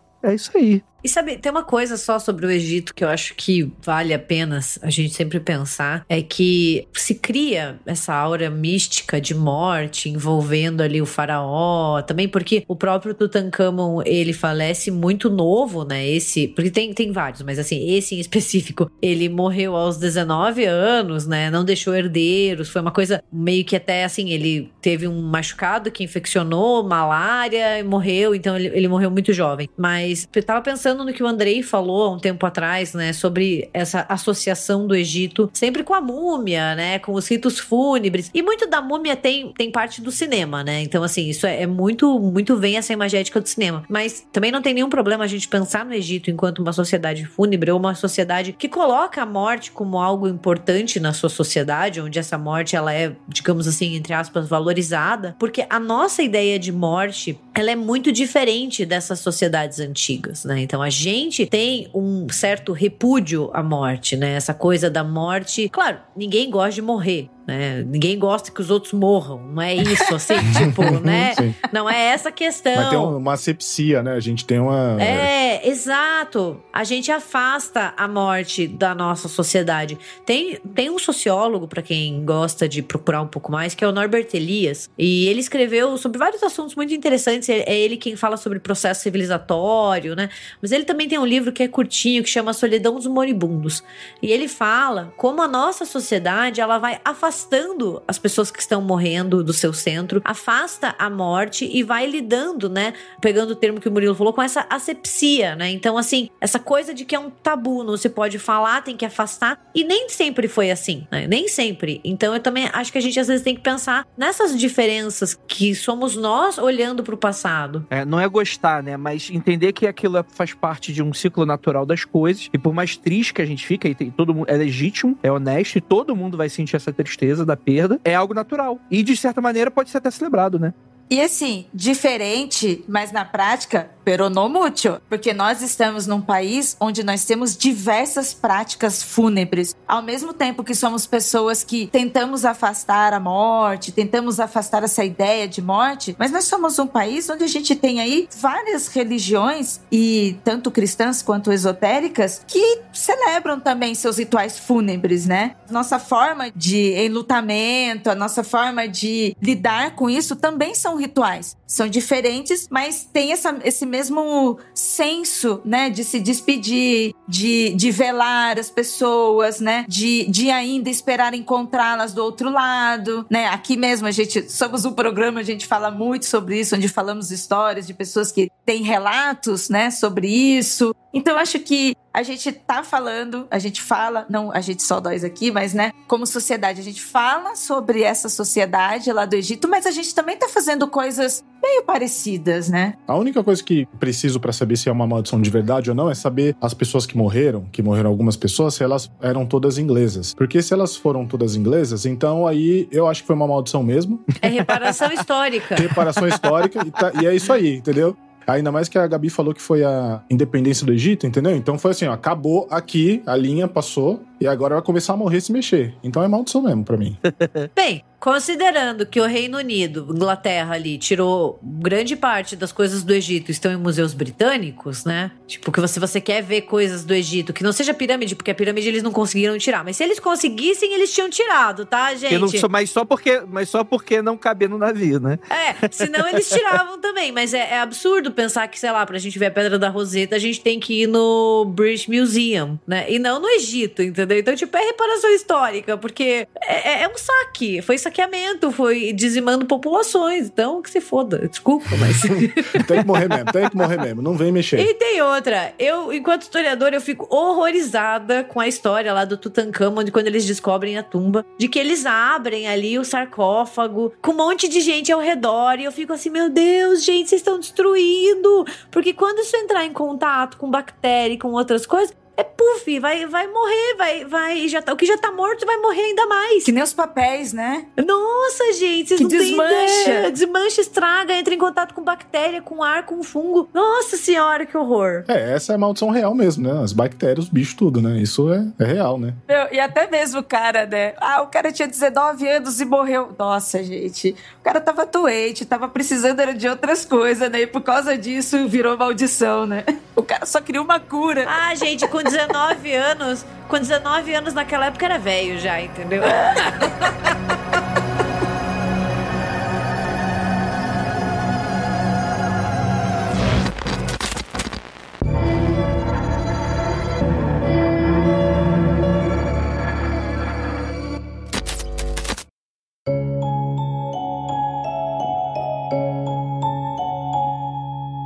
[0.21, 0.83] é isso aí.
[1.03, 4.19] E sabe, tem uma coisa só sobre o Egito que eu acho que vale a
[4.19, 10.81] pena a gente sempre pensar: é que se cria essa aura mística de morte envolvendo
[10.81, 16.07] ali o faraó, também porque o próprio Tutankhamon ele falece muito novo, né?
[16.07, 21.27] Esse, porque tem, tem vários, mas assim, esse em específico, ele morreu aos 19 anos,
[21.27, 21.49] né?
[21.49, 26.03] Não deixou herdeiros, foi uma coisa meio que até assim, ele teve um machucado que
[26.03, 29.69] infeccionou, malária e morreu, então ele, ele morreu muito jovem.
[29.77, 33.11] Mas eu tava pensando pensando no que o Andrei falou há um tempo atrás, né,
[33.13, 38.29] sobre essa associação do Egito sempre com a múmia, né, com os ritos fúnebres.
[38.33, 40.81] E muito da múmia tem, tem parte do cinema, né?
[40.81, 43.83] Então, assim, isso é, é muito, muito vem essa imagética do cinema.
[43.89, 47.71] Mas também não tem nenhum problema a gente pensar no Egito enquanto uma sociedade fúnebre
[47.71, 52.37] ou uma sociedade que coloca a morte como algo importante na sua sociedade, onde essa
[52.37, 57.71] morte ela é, digamos assim, entre aspas, valorizada, porque a nossa ideia de morte, ela
[57.71, 60.61] é muito diferente dessas sociedades antigas, né?
[60.61, 64.33] Então a gente tem um certo repúdio à morte, né?
[64.33, 65.69] Essa coisa da morte.
[65.69, 67.29] Claro, ninguém gosta de morrer.
[67.45, 67.83] Né?
[67.83, 71.33] Ninguém gosta que os outros morram, não é isso, assim, tipo, né?
[71.35, 71.53] Sim.
[71.73, 72.75] Não é essa questão.
[72.75, 74.13] Mas tem uma asepsia, né?
[74.13, 75.01] A gente tem uma.
[75.01, 76.61] É, exato.
[76.71, 79.97] A gente afasta a morte da nossa sociedade.
[80.25, 83.91] Tem, tem um sociólogo, para quem gosta de procurar um pouco mais, que é o
[83.91, 87.49] Norbert Elias, e ele escreveu sobre vários assuntos muito interessantes.
[87.49, 90.29] É ele quem fala sobre processo civilizatório, né?
[90.61, 93.83] Mas ele também tem um livro que é curtinho, que chama Solidão dos Moribundos.
[94.21, 98.79] E ele fala como a nossa sociedade ela vai afastar afastando as pessoas que estão
[98.79, 102.93] morrendo do seu centro, afasta a morte e vai lidando, né?
[103.19, 105.71] Pegando o termo que o Murilo falou, com essa asepsia, né?
[105.71, 109.03] Então, assim, essa coisa de que é um tabu, não se pode falar, tem que
[109.03, 109.59] afastar.
[109.73, 111.25] E nem sempre foi assim, né?
[111.25, 111.99] Nem sempre.
[112.03, 115.73] Então, eu também acho que a gente às vezes tem que pensar nessas diferenças que
[115.73, 117.83] somos nós olhando para o passado.
[117.89, 118.95] É, não é gostar, né?
[118.95, 122.47] Mas entender que aquilo é, faz parte de um ciclo natural das coisas.
[122.53, 125.31] E por mais triste que a gente fica, e tem, todo mundo é legítimo, é
[125.31, 128.79] honesto, e todo mundo vai sentir essa tristeza tristeza da perda é algo natural.
[128.91, 130.73] E de certa maneira pode ser até celebrado, né?
[131.13, 137.55] E assim, diferente, mas na prática, peronomútil, porque nós estamos num país onde nós temos
[137.55, 139.75] diversas práticas fúnebres.
[139.87, 145.47] Ao mesmo tempo que somos pessoas que tentamos afastar a morte, tentamos afastar essa ideia
[145.47, 150.35] de morte, mas nós somos um país onde a gente tem aí várias religiões e
[150.43, 155.55] tanto cristãs quanto esotéricas que celebram também seus rituais fúnebres, né?
[155.69, 161.55] Nossa forma de enlutamento, a nossa forma de lidar com isso também são rituais.
[161.67, 168.59] São diferentes, mas tem essa, esse mesmo senso, né, de se despedir, de, de velar
[168.59, 173.47] as pessoas, né, de, de ainda esperar encontrá-las do outro lado, né.
[173.47, 177.31] Aqui mesmo a gente somos um programa, a gente fala muito sobre isso, onde falamos
[177.31, 180.93] histórias de pessoas que têm relatos, né, sobre isso.
[181.13, 185.23] Então, acho que a gente tá falando, a gente fala, não a gente só dois
[185.23, 189.87] aqui, mas, né, como sociedade, a gente fala sobre essa sociedade lá do Egito, mas
[189.87, 192.95] a gente também tá fazendo coisas meio parecidas, né?
[193.07, 196.09] A única coisa que preciso para saber se é uma maldição de verdade ou não
[196.11, 200.33] é saber as pessoas que morreram, que morreram algumas pessoas, se elas eram todas inglesas.
[200.35, 204.23] Porque se elas foram todas inglesas, então aí eu acho que foi uma maldição mesmo.
[204.41, 205.75] É reparação histórica.
[205.79, 208.15] reparação histórica, e, tá, e é isso aí, entendeu?
[208.47, 211.55] Ainda mais que a Gabi falou que foi a independência do Egito, entendeu?
[211.55, 215.39] Então foi assim, ó, acabou aqui, a linha passou, e agora vai começar a morrer
[215.39, 215.93] se mexer.
[216.03, 217.17] Então é maldição mesmo pra mim.
[217.73, 223.51] Bem, considerando que o Reino Unido, Inglaterra ali, tirou grande parte das coisas do Egito
[223.51, 225.31] estão em museus britânicos, né?
[225.45, 228.55] Tipo, que se você quer ver coisas do Egito, que não seja pirâmide, porque a
[228.55, 229.83] pirâmide eles não conseguiram tirar.
[229.83, 232.39] Mas se eles conseguissem, eles tinham tirado, tá, gente?
[232.39, 235.37] Não, mas, só porque, mas só porque não cabia no navio, né?
[235.49, 237.31] É, senão eles tiravam também.
[237.31, 240.37] Mas é, é, absurdo pensar que, sei lá, pra gente ver a Pedra da Roseta,
[240.37, 243.05] a gente tem que ir no British Museum, né?
[243.11, 244.32] E não no Egito, entendeu?
[244.37, 247.81] Então, tipo, é reparação histórica, porque é, é, é um saque.
[247.81, 250.47] Foi saqueamento, foi dizimando populações.
[250.47, 251.47] Então, que se foda.
[251.47, 252.21] Desculpa, mas.
[252.87, 254.21] tem que morrer mesmo, tem que morrer mesmo.
[254.21, 254.79] Não vem mexer.
[254.79, 255.73] E tem outra.
[255.77, 260.45] Eu, enquanto historiador, eu fico horrorizada com a história lá do Tutankhamon, de quando eles
[260.45, 265.11] descobrem a tumba, de que eles abrem ali o sarcófago com um monte de gente
[265.11, 265.79] ao redor.
[265.79, 268.65] E eu fico assim, meu Deus, gente, vocês estão destruindo.
[268.91, 273.25] Porque quando isso entrar em contato com bactéria e com outras coisas, é puff, vai,
[273.27, 276.63] vai morrer, vai, vai, já tá, o que já tá morto vai morrer ainda mais.
[276.63, 277.85] Que nem os papéis, né?
[278.05, 280.31] Nossa, gente, vocês que não desmancha.
[280.31, 283.69] Desmancha, estraga, entra em contato com bactéria, com ar, com fungo.
[283.73, 285.23] Nossa senhora, que horror.
[285.27, 286.83] É, essa é a maldição real mesmo, né?
[286.83, 288.17] As bactérias, os bichos, tudo, né?
[288.17, 289.33] Isso é, é real, né?
[289.47, 291.13] Meu, e até mesmo o cara, né?
[291.17, 293.33] Ah, o cara tinha 19 anos e morreu.
[293.37, 294.35] Nossa, gente.
[294.59, 297.61] O cara tava doente, tava precisando era de outras coisas, né?
[297.61, 299.83] E por causa disso virou maldição, né?
[300.15, 301.45] O cara só queria uma cura.
[301.47, 306.23] Ah, gente, com 19 anos, com 19 anos naquela época era velho já, entendeu?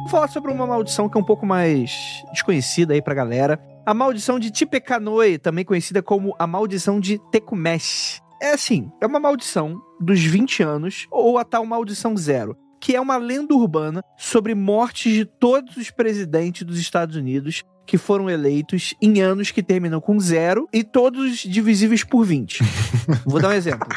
[0.10, 3.77] Falar sobre uma maldição que é um pouco mais desconhecida aí pra galera.
[3.88, 8.20] A maldição de Tipecanoi, também conhecida como a maldição de Tecumseh.
[8.42, 13.00] É assim, é uma maldição dos 20 anos, ou a tal maldição zero, que é
[13.00, 18.94] uma lenda urbana sobre mortes de todos os presidentes dos Estados Unidos que foram eleitos
[19.02, 22.62] em anos que terminam com zero e todos divisíveis por 20.
[23.26, 23.88] Vou dar um exemplo.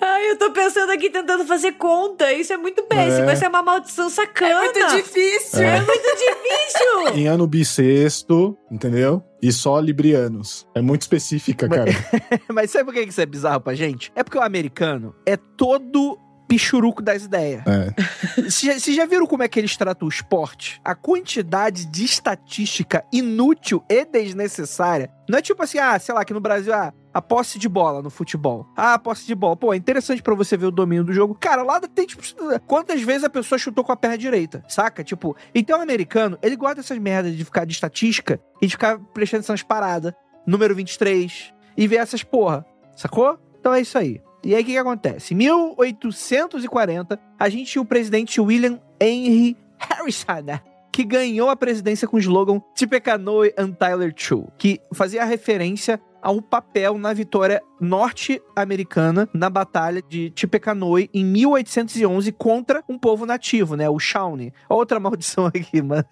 [0.00, 2.30] Ai, eu tô pensando aqui tentando fazer conta.
[2.32, 3.30] Isso é muito péssimo.
[3.30, 3.32] É.
[3.32, 4.52] Isso é uma maldição sacana.
[4.52, 5.62] É muito difícil.
[5.62, 7.16] É, muito difícil.
[7.16, 9.22] Em ano bissexto, entendeu?
[9.42, 10.68] E só librianos.
[10.74, 11.90] É muito específica, cara.
[12.52, 14.12] Mas sabe por que isso é bizarro pra gente?
[14.14, 16.18] É porque o americano é todo
[16.52, 17.62] pichuruco das ideias.
[17.66, 17.94] É.
[18.42, 20.78] Vocês já, já viram como é que eles tratam o esporte?
[20.84, 25.10] A quantidade de estatística inútil e desnecessária.
[25.26, 28.02] Não é tipo assim, ah, sei lá, que no Brasil, ah, a posse de bola
[28.02, 28.66] no futebol.
[28.76, 29.56] Ah, a posse de bola.
[29.56, 31.34] Pô, é interessante pra você ver o domínio do jogo.
[31.34, 32.22] Cara, lá tem, tipo,
[32.66, 35.02] quantas vezes a pessoa chutou com a perna direita, saca?
[35.02, 38.98] Tipo, então o americano, ele gosta dessas merdas de ficar de estatística e de ficar
[38.98, 40.12] prestando nas paradas.
[40.46, 41.54] Número 23.
[41.78, 43.38] E ver essas porra, sacou?
[43.58, 44.20] Então é isso aí.
[44.44, 45.34] E aí o que, que acontece?
[45.34, 50.60] Em 1840, a gente tinha o presidente William Henry Harrison, né?
[50.92, 56.40] que ganhou a presidência com o slogan Tippecanoe and Tyler True, que fazia referência ao
[56.40, 63.88] papel na vitória norte-americana na batalha de Tippecanoe em 1811 contra um povo nativo, né,
[63.88, 64.52] o Shawnee.
[64.68, 66.04] Outra maldição aqui, mano.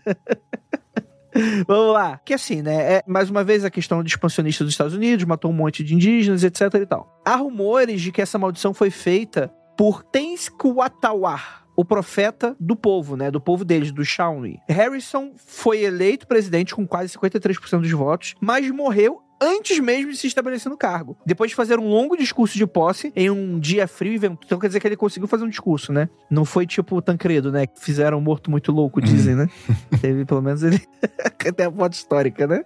[1.66, 2.20] Vamos lá.
[2.24, 2.94] Que assim, né?
[2.94, 5.94] É, mais uma vez a questão de expansionista dos Estados Unidos, matou um monte de
[5.94, 7.20] indígenas, etc e tal.
[7.24, 13.30] Há rumores de que essa maldição foi feita por Tenskwatawar, o profeta do povo, né?
[13.30, 14.58] Do povo deles, do Shawnee.
[14.68, 20.26] Harrison foi eleito presidente com quase 53% dos votos, mas morreu antes mesmo de se
[20.26, 21.16] estabelecer no cargo.
[21.24, 24.40] Depois de fazer um longo discurso de posse em um dia frio e vento.
[24.44, 26.08] Então quer dizer que ele conseguiu fazer um discurso, né?
[26.30, 27.66] Não foi tipo o Tancredo, né?
[27.66, 29.48] Que fizeram um morto muito louco, dizem, né?
[30.00, 30.80] Teve pelo menos ele.
[31.48, 32.62] Até a foto histórica, né?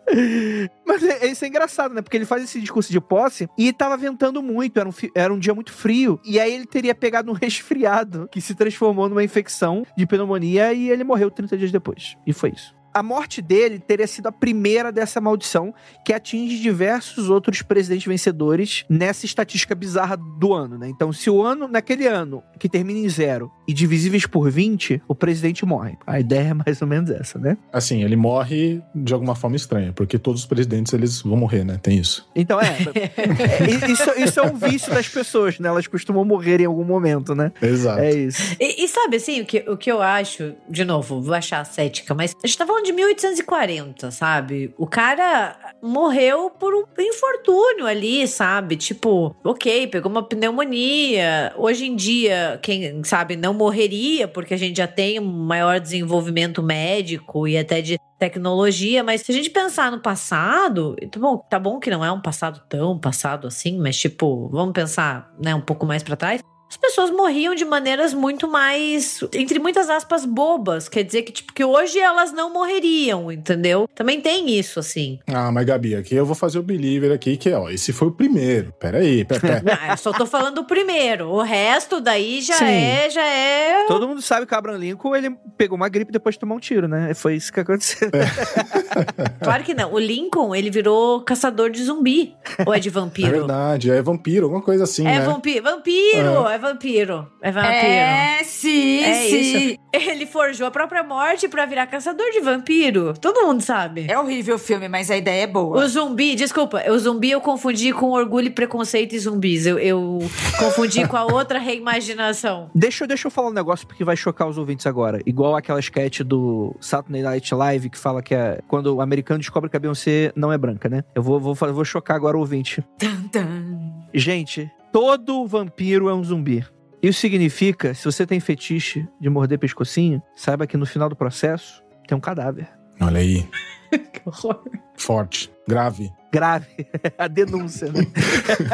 [0.87, 2.03] Mas é, isso é engraçado, né?
[2.03, 5.39] Porque ele faz esse discurso de posse e tava ventando muito, era um, era um
[5.39, 6.21] dia muito frio.
[6.25, 10.91] E aí ele teria pegado um resfriado que se transformou numa infecção de pneumonia e
[10.91, 12.17] ele morreu 30 dias depois.
[12.27, 17.29] E foi isso a morte dele teria sido a primeira dessa maldição que atinge diversos
[17.29, 20.89] outros presidentes vencedores nessa estatística bizarra do ano, né?
[20.89, 25.15] Então, se o ano, naquele ano, que termina em zero e divisíveis por 20, o
[25.15, 25.97] presidente morre.
[26.07, 27.59] A ideia é mais ou menos essa, né?
[27.73, 31.81] Assim, ele morre de alguma forma estranha, porque todos os presidentes eles vão morrer, né?
[31.83, 32.31] Tem isso.
[32.37, 32.77] Então, é.
[33.19, 35.69] é isso, isso, é um vício das pessoas, né?
[35.69, 37.51] Elas costumam morrer em algum momento, né?
[37.61, 38.01] Exato.
[38.01, 38.57] É isso.
[38.61, 42.15] E, e sabe, assim, o que, o que eu acho, de novo, vou achar cética,
[42.15, 44.73] mas a gente tá falando falando de 1840, sabe?
[44.79, 48.77] O cara morreu por um infortúnio ali, sabe?
[48.77, 51.53] Tipo, ok, pegou uma pneumonia.
[51.57, 56.63] Hoje em dia, quem sabe, não morreria, porque a gente já tem um maior desenvolvimento
[56.63, 61.59] médico e até de tecnologia, mas se a gente pensar no passado, tá bom, tá
[61.59, 65.61] bom que não é um passado tão passado assim, mas tipo, vamos pensar, né, um
[65.61, 66.41] pouco mais para trás
[66.75, 70.89] as pessoas morriam de maneiras muito mais, entre muitas aspas, bobas.
[70.89, 73.89] Quer dizer que, tipo, que hoje elas não morreriam, entendeu?
[73.95, 75.21] Também tem isso, assim.
[75.29, 78.11] Ah, mas Gabi, aqui eu vou fazer o believer aqui, que, ó, esse foi o
[78.11, 78.75] primeiro.
[78.81, 81.29] Peraí, pera, Não, eu só tô falando o primeiro.
[81.29, 82.65] O resto daí já Sim.
[82.65, 83.87] é, já é.
[83.87, 86.61] Todo mundo sabe que o Abraham Lincoln, ele pegou uma gripe depois de tomar um
[86.61, 87.15] tiro, né?
[87.15, 88.09] Foi isso que aconteceu.
[88.09, 89.39] É.
[89.45, 89.93] claro que não.
[89.93, 92.35] O Lincoln, ele virou caçador de zumbi.
[92.67, 93.29] Ou é de vampiro?
[93.29, 95.21] É verdade, é vampiro, alguma coisa assim, é né?
[95.21, 96.55] Vampiro, vampiro, é.
[96.57, 97.27] é vampiro.
[97.43, 97.75] É vampiro.
[97.75, 99.39] É, sim, é sim.
[99.71, 99.79] Isso.
[99.93, 103.15] Ele forjou a própria morte para virar caçador de vampiro.
[103.19, 104.07] Todo mundo sabe.
[104.09, 105.79] É horrível o filme, mas a ideia é boa.
[105.79, 109.67] O zumbi, desculpa, o zumbi eu confundi com orgulho, preconceito e zumbis.
[109.67, 110.19] Eu, eu
[110.59, 112.71] confundi com a outra reimaginação.
[112.75, 115.21] Deixa, deixa eu falar um negócio porque vai chocar os ouvintes agora.
[115.27, 119.71] Igual aquela sketch do Saturday Night Live que fala que é quando o americano descobre
[119.71, 121.05] que a Beyoncé não é branca, né?
[121.15, 122.83] Eu vou, vou, vou chocar agora o ouvinte.
[122.99, 124.07] Tum, tum.
[124.13, 126.65] Gente, todo vampiro é um zumbi.
[127.03, 131.83] Isso significa, se você tem fetiche de morder pescocinho, saiba que no final do processo
[132.07, 132.69] tem um cadáver.
[133.01, 133.43] Olha aí.
[133.91, 134.63] que horror.
[134.97, 136.67] Forte, grave grave
[137.17, 138.01] a denúncia, né?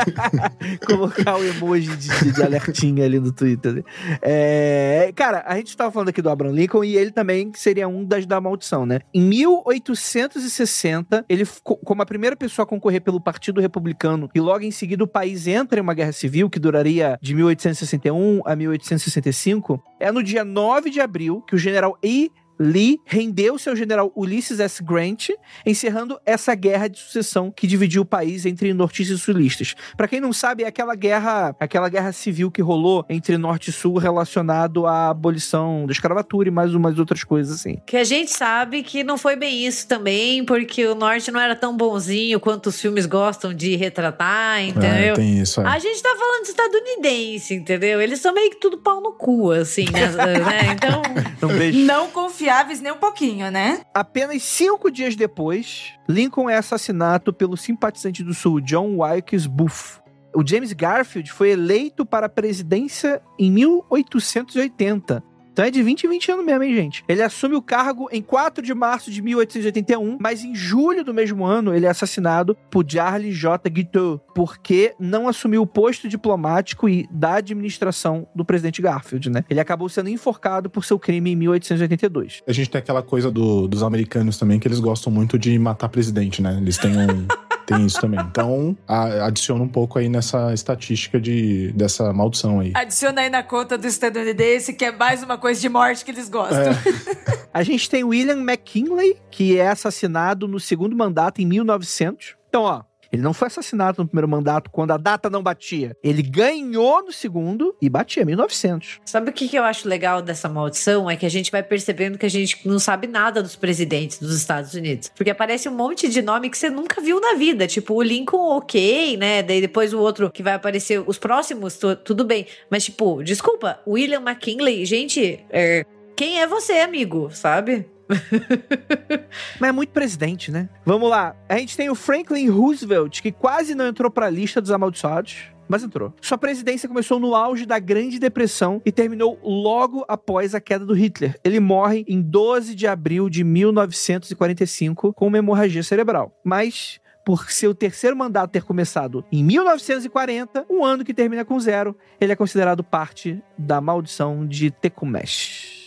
[0.87, 3.75] Colocar o emoji de, de, alertinha ali no Twitter.
[3.75, 3.83] Né?
[4.23, 8.03] É, cara, a gente estava falando aqui do Abraham Lincoln e ele também seria um
[8.03, 9.01] das da maldição, né?
[9.13, 14.71] Em 1860, ele, como a primeira pessoa a concorrer pelo Partido Republicano e logo em
[14.71, 20.11] seguida o país entra em uma guerra civil que duraria de 1861 a 1865, é
[20.11, 22.33] no dia 9 de abril que o general E.
[22.61, 24.83] Lee rendeu seu general Ulysses S.
[24.83, 25.31] Grant,
[25.65, 29.75] encerrando essa guerra de sucessão que dividiu o país entre nortistas e sulistas.
[29.97, 33.73] Para quem não sabe, é aquela guerra, aquela guerra civil que rolou entre norte e
[33.73, 37.79] sul relacionado à abolição da escravatura e mais umas outras coisas assim.
[37.87, 41.57] Que a gente sabe que não foi bem isso também, porque o norte não era
[41.57, 44.91] tão bonzinho quanto os filmes gostam de retratar, entendeu?
[44.91, 45.63] É, tem isso.
[45.63, 45.67] É.
[45.67, 48.03] A gente tá falando de estadunidense, entendeu?
[48.03, 50.09] Eles são meio que tudo pau no cu, assim, né?
[50.45, 50.73] né?
[50.75, 51.03] Então,
[51.41, 53.83] não, não confia confiáveis nem um pouquinho, né?
[53.95, 60.01] Apenas cinco dias depois, Lincoln é assassinado pelo simpatizante do Sul, John Wilkes Booth.
[60.35, 65.23] O James Garfield foi eleito para a presidência em 1880
[65.61, 67.05] então é de 20 em 20 anos mesmo, hein, gente?
[67.07, 71.45] Ele assume o cargo em 4 de março de 1881, mas em julho do mesmo
[71.45, 73.69] ano ele é assassinado por Charles J.
[73.69, 79.45] Guiteau, porque não assumiu o posto diplomático e da administração do presidente Garfield, né?
[79.51, 82.43] Ele acabou sendo enforcado por seu crime em 1882.
[82.47, 85.91] A gente tem aquela coisa do, dos americanos também, que eles gostam muito de matar
[85.91, 86.57] presidente, né?
[86.59, 87.27] Eles têm um...
[87.71, 88.21] tem isso também.
[88.21, 92.73] Então, a, adiciona um pouco aí nessa estatística de, dessa maldição aí.
[92.75, 96.29] Adiciona aí na conta do estadunidense, que é mais uma coisa de morte que eles
[96.29, 96.73] gostam.
[96.73, 97.47] É.
[97.55, 102.37] a gente tem William McKinley, que é assassinado no segundo mandato em 1900.
[102.49, 105.97] Então, ó, ele não foi assassinado no primeiro mandato quando a data não batia.
[106.03, 109.01] Ele ganhou no segundo e batia 1900.
[109.05, 111.11] Sabe o que, que eu acho legal dessa maldição?
[111.11, 114.37] É que a gente vai percebendo que a gente não sabe nada dos presidentes dos
[114.37, 115.11] Estados Unidos.
[115.15, 117.67] Porque aparece um monte de nome que você nunca viu na vida.
[117.67, 119.43] Tipo, o Lincoln, ok, né?
[119.43, 122.47] Daí depois o outro que vai aparecer, os próximos, tudo bem.
[122.71, 125.85] Mas, tipo, desculpa, William McKinley, gente, é,
[126.17, 127.31] quem é você, amigo?
[127.33, 127.87] Sabe?
[129.59, 130.69] Mas é muito presidente, né?
[130.85, 131.35] Vamos lá.
[131.49, 135.85] A gente tem o Franklin Roosevelt, que quase não entrou pra lista dos amaldiçoados mas
[135.85, 136.13] entrou.
[136.21, 140.93] Sua presidência começou no auge da Grande Depressão e terminou logo após a queda do
[140.93, 141.39] Hitler.
[141.45, 146.37] Ele morre em 12 de abril de 1945 com uma hemorragia cerebral.
[146.43, 151.97] Mas por seu terceiro mandato ter começado em 1940, um ano que termina com zero,
[152.21, 155.79] ele é considerado parte da maldição de Tecumseh.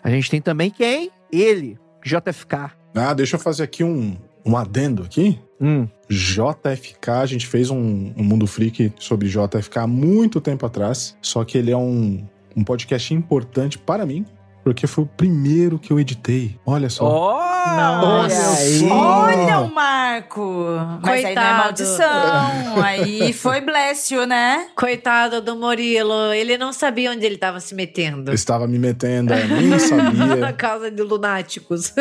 [0.00, 1.10] A gente tem também quem?
[1.40, 2.70] Ele, JFK.
[2.94, 5.38] Ah, deixa eu fazer aqui um, um adendo aqui.
[5.60, 5.88] Hum.
[6.08, 11.16] JFK, a gente fez um, um Mundo Freak sobre JFK há muito tempo atrás.
[11.20, 12.24] Só que ele é um,
[12.56, 14.24] um podcast importante para mim,
[14.64, 16.58] porque foi o primeiro que eu editei.
[16.64, 17.04] Olha só.
[17.06, 18.84] Oh, Nossa!
[18.90, 20.64] Olha o Marco!
[21.02, 21.26] Mas Coitado.
[21.28, 22.82] aí não é maldição.
[22.82, 24.68] aí foi blessio, né?
[24.74, 26.32] Coitado do Murilo.
[26.32, 28.32] Ele não sabia onde ele estava se metendo.
[28.32, 30.36] estava me metendo, eu nem sabia.
[30.36, 31.92] Na casa de lunáticos.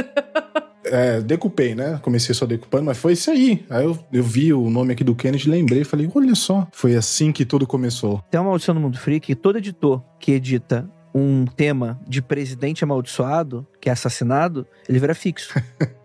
[0.86, 2.00] é, decupei, né?
[2.02, 3.66] Comecei só decupando, mas foi isso aí.
[3.70, 6.66] Aí eu, eu vi o nome aqui do Kennedy, lembrei, falei, olha só.
[6.72, 8.24] Foi assim que tudo começou.
[8.32, 12.84] Tem uma maldição no Mundo Freak que todo editor que edita um tema de presidente
[12.84, 15.54] amaldiçoado, que é assassinado, ele vira fixo.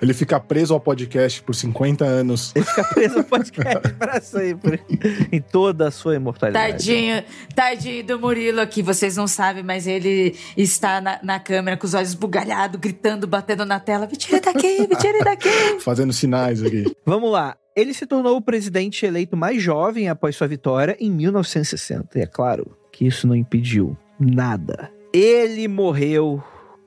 [0.00, 2.52] Ele fica preso ao podcast por 50 anos.
[2.54, 4.80] Ele fica preso ao podcast para sempre.
[5.30, 6.72] em toda a sua imortalidade.
[6.72, 7.24] Tadinho,
[7.54, 11.94] tadinho do Murilo aqui, vocês não sabem, mas ele está na, na câmera com os
[11.94, 14.06] olhos bugalhados, gritando, batendo na tela.
[14.06, 15.50] Me tire daqui, me tire daqui.
[15.80, 16.84] Fazendo sinais aqui.
[17.04, 17.56] Vamos lá.
[17.76, 22.18] Ele se tornou o presidente eleito mais jovem após sua vitória em 1960.
[22.18, 24.90] E é claro que isso não impediu nada.
[25.12, 26.42] Ele morreu.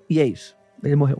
[0.09, 0.55] E é isso.
[0.83, 1.19] Ele morreu.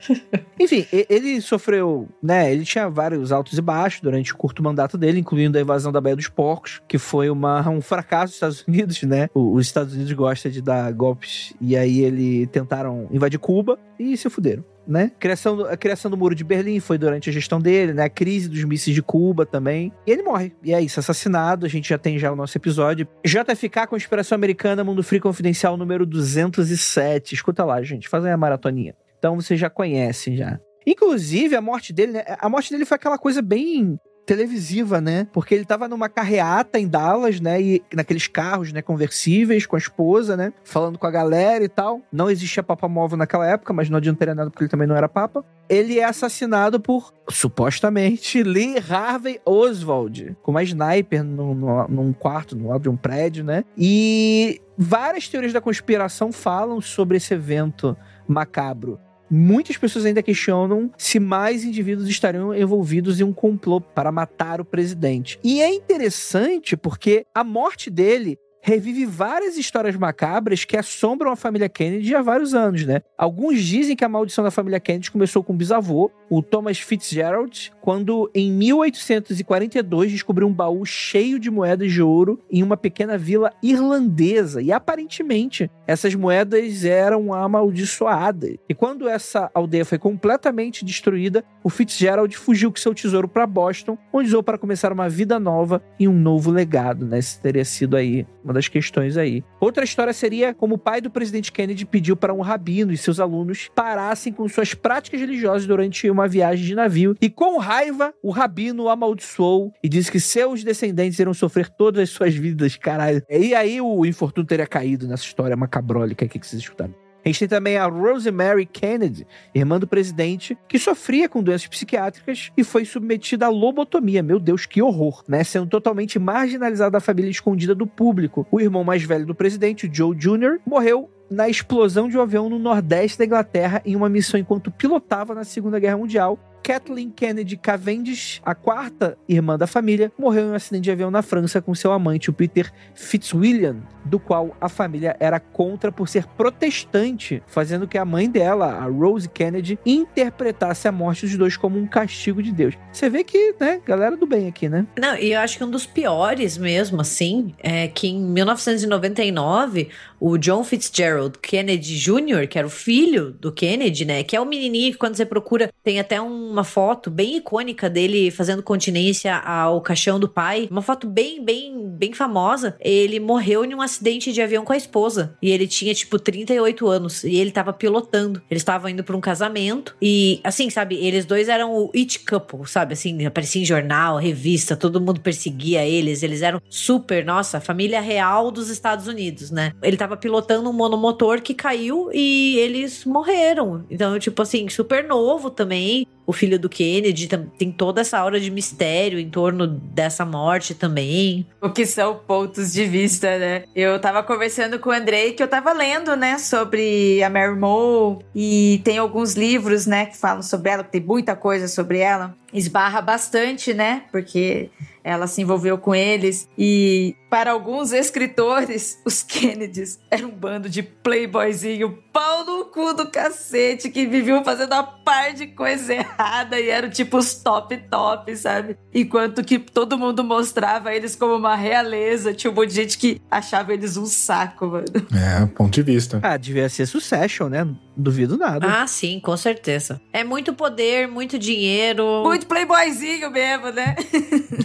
[0.58, 2.50] Enfim, ele sofreu, né?
[2.50, 6.00] Ele tinha vários altos e baixos durante o curto mandato dele, incluindo a invasão da
[6.00, 9.28] Baía dos Porcos, que foi uma, um fracasso dos Estados Unidos, né?
[9.34, 14.30] Os Estados Unidos gostam de dar golpes, e aí ele tentaram invadir Cuba e se
[14.30, 14.64] fuderam.
[14.86, 15.12] Né?
[15.18, 18.04] Criação do, a criação do Muro de Berlim foi durante a gestão dele, né?
[18.04, 19.92] A crise dos mísseis de Cuba também.
[20.04, 20.52] E ele morre.
[20.62, 21.64] E é isso, assassinado.
[21.64, 23.06] A gente já tem já o nosso episódio.
[23.24, 27.34] JFK, Conspiração Americana, Mundo Free Confidencial, número 207.
[27.34, 28.08] Escuta lá, gente.
[28.08, 28.94] Fazem a maratoninha.
[29.18, 30.58] Então você já conhece já.
[30.84, 32.24] Inclusive, a morte dele, né?
[32.40, 35.26] A morte dele foi aquela coisa bem televisiva, né?
[35.32, 37.60] Porque ele tava numa carreata em Dallas, né?
[37.60, 38.82] E naqueles carros, né?
[38.82, 40.52] Conversíveis com a esposa, né?
[40.64, 42.00] Falando com a galera e tal.
[42.12, 45.08] Não existia Papa Móvel naquela época, mas não adiantaria nada porque ele também não era
[45.08, 45.44] Papa.
[45.68, 52.56] Ele é assassinado por, supostamente, Lee Harvey Oswald, com uma sniper no, no, num quarto,
[52.56, 53.64] no lado de um prédio, né?
[53.76, 57.96] E várias teorias da conspiração falam sobre esse evento
[58.28, 58.98] macabro
[59.32, 64.64] muitas pessoas ainda questionam se mais indivíduos estariam envolvidos em um complô para matar o
[64.64, 65.40] presidente.
[65.42, 71.68] E é interessante porque a morte dele revive várias histórias macabras que assombram a família
[71.68, 73.02] Kennedy há vários anos, né?
[73.18, 77.72] Alguns dizem que a maldição da família Kennedy começou com o bisavô, o Thomas Fitzgerald,
[77.80, 83.52] quando em 1842 descobriu um baú cheio de moedas de ouro em uma pequena vila
[83.62, 84.62] irlandesa.
[84.62, 88.54] E aparentemente essas moedas eram amaldiçoadas.
[88.68, 93.98] E quando essa aldeia foi completamente destruída, o Fitzgerald fugiu com seu tesouro para Boston,
[94.12, 97.18] onde usou para começar uma vida nova e um novo legado, né?
[97.42, 99.42] Teria sido aí uma das questões aí.
[99.60, 103.20] Outra história seria como o pai do presidente Kennedy pediu para um rabino e seus
[103.20, 108.30] alunos parassem com suas práticas religiosas durante uma viagem de navio e com raiva o
[108.30, 113.22] rabino o amaldiçoou e disse que seus descendentes iriam sofrer todas as suas vidas, caralho.
[113.28, 117.01] E aí o infortúnio teria caído nessa história macabrólica aqui que vocês escutaram.
[117.24, 122.50] A gente tem também a Rosemary Kennedy, irmã do presidente, que sofria com doenças psiquiátricas
[122.56, 124.22] e foi submetida à lobotomia.
[124.22, 125.44] Meu Deus, que horror, né?
[125.44, 128.46] Sendo totalmente marginalizada da família escondida do público.
[128.50, 132.58] O irmão mais velho do presidente, Joe Jr., morreu na explosão de um avião no
[132.58, 138.40] nordeste da Inglaterra em uma missão enquanto pilotava na Segunda Guerra Mundial Kathleen Kennedy Cavendish,
[138.44, 141.92] a quarta irmã da família, morreu em um acidente de avião na França com seu
[141.92, 147.98] amante, o Peter Fitzwilliam, do qual a família era contra por ser protestante, fazendo que
[147.98, 152.52] a mãe dela, a Rose Kennedy, interpretasse a morte dos dois como um castigo de
[152.52, 152.74] Deus.
[152.92, 154.86] Você vê que, né, galera do bem aqui, né?
[154.98, 159.88] Não, e eu acho que um dos piores mesmo, assim, é que em 1999,
[160.20, 164.46] o John Fitzgerald Kennedy Jr., que era o filho do Kennedy, né, que é o
[164.46, 169.36] menininho que quando você procura tem até um uma foto bem icônica dele fazendo continência
[169.36, 170.68] ao caixão do pai.
[170.70, 172.76] Uma foto bem, bem, bem famosa.
[172.80, 175.36] Ele morreu em um acidente de avião com a esposa.
[175.40, 177.24] E ele tinha, tipo, 38 anos.
[177.24, 178.42] E ele tava pilotando.
[178.50, 179.96] Eles estavam indo pra um casamento.
[180.00, 182.92] E, assim, sabe, eles dois eram o it couple, sabe?
[182.92, 186.22] Assim, aparecia em jornal, revista, todo mundo perseguia eles.
[186.22, 189.72] Eles eram super, nossa, família real dos Estados Unidos, né?
[189.82, 193.84] Ele tava pilotando um monomotor que caiu e eles morreram.
[193.90, 198.50] Então, tipo assim, super novo também o filho do Kennedy, tem toda essa aura de
[198.50, 201.46] mistério em torno dessa morte também.
[201.60, 203.64] O que são pontos de vista, né?
[203.74, 208.18] Eu tava conversando com o Andrei que eu tava lendo, né, sobre a Mary Moe
[208.34, 212.34] e tem alguns livros, né, que falam sobre ela, que tem muita coisa sobre ela.
[212.52, 214.04] Esbarra bastante, né?
[214.10, 214.70] Porque
[215.04, 220.82] ela se envolveu com eles e para alguns escritores, os Kennedys eram um bando de
[220.82, 226.68] playboyzinho, pau no cu do cacete, que viviam fazendo uma par de coisa errada e
[226.68, 228.76] eram tipo os top top, sabe?
[228.94, 233.20] Enquanto que todo mundo mostrava eles como uma realeza, tinha um monte de gente que
[233.30, 234.86] achava eles um saco, mano.
[235.14, 236.20] É, ponto de vista.
[236.22, 237.66] Ah, devia ser Succession, né?
[237.96, 238.66] Duvido nada.
[238.66, 240.00] Ah, sim, com certeza.
[240.12, 242.22] É muito poder, muito dinheiro.
[242.24, 243.94] Muito playboyzinho mesmo, né?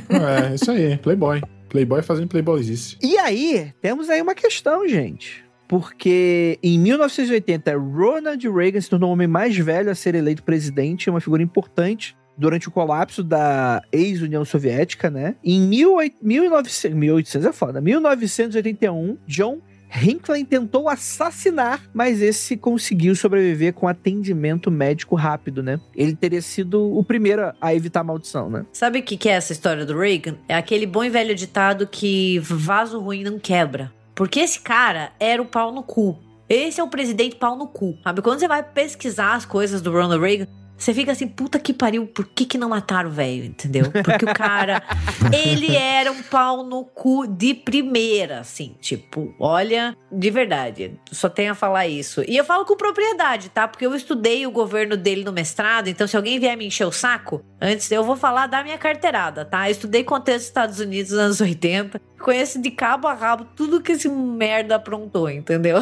[0.09, 1.41] é, isso aí, playboy.
[1.69, 2.97] Playboy fazendo playboyzice.
[3.01, 5.45] E aí, temos aí uma questão, gente.
[5.67, 11.09] Porque em 1980, Ronald Reagan se tornou o homem mais velho a ser eleito presidente,
[11.09, 15.35] uma figura importante durante o colapso da ex-União Soviética, né?
[15.43, 19.59] Em 1800, 1800 é foda, 1981, John
[19.95, 25.79] Hinckley tentou assassinar, mas esse conseguiu sobreviver com atendimento médico rápido, né?
[25.95, 28.65] Ele teria sido o primeiro a evitar a maldição, né?
[28.71, 30.35] Sabe o que, que é essa história do Reagan?
[30.47, 33.91] É aquele bom e velho ditado que vaso ruim não quebra.
[34.13, 36.17] Porque esse cara era o pau no cu.
[36.49, 38.21] Esse é o presidente pau no cu, sabe?
[38.21, 40.47] Quando você vai pesquisar as coisas do Ronald Reagan,
[40.77, 43.91] você fica assim, puta que pariu, por que que não mataram o velho, entendeu?
[43.91, 44.83] Porque o cara,
[45.33, 51.51] ele era um pau no cu de primeira, assim, tipo, olha, de verdade, só tenho
[51.51, 52.23] a falar isso.
[52.27, 53.67] E eu falo com propriedade, tá?
[53.67, 56.91] Porque eu estudei o governo dele no mestrado, então se alguém vier me encher o
[56.91, 59.67] saco, antes eu vou falar da minha carteirada, tá?
[59.67, 63.81] Eu estudei contexto dos Estados Unidos nos anos 80, conheço de cabo a rabo tudo
[63.81, 65.79] que esse merda aprontou, entendeu?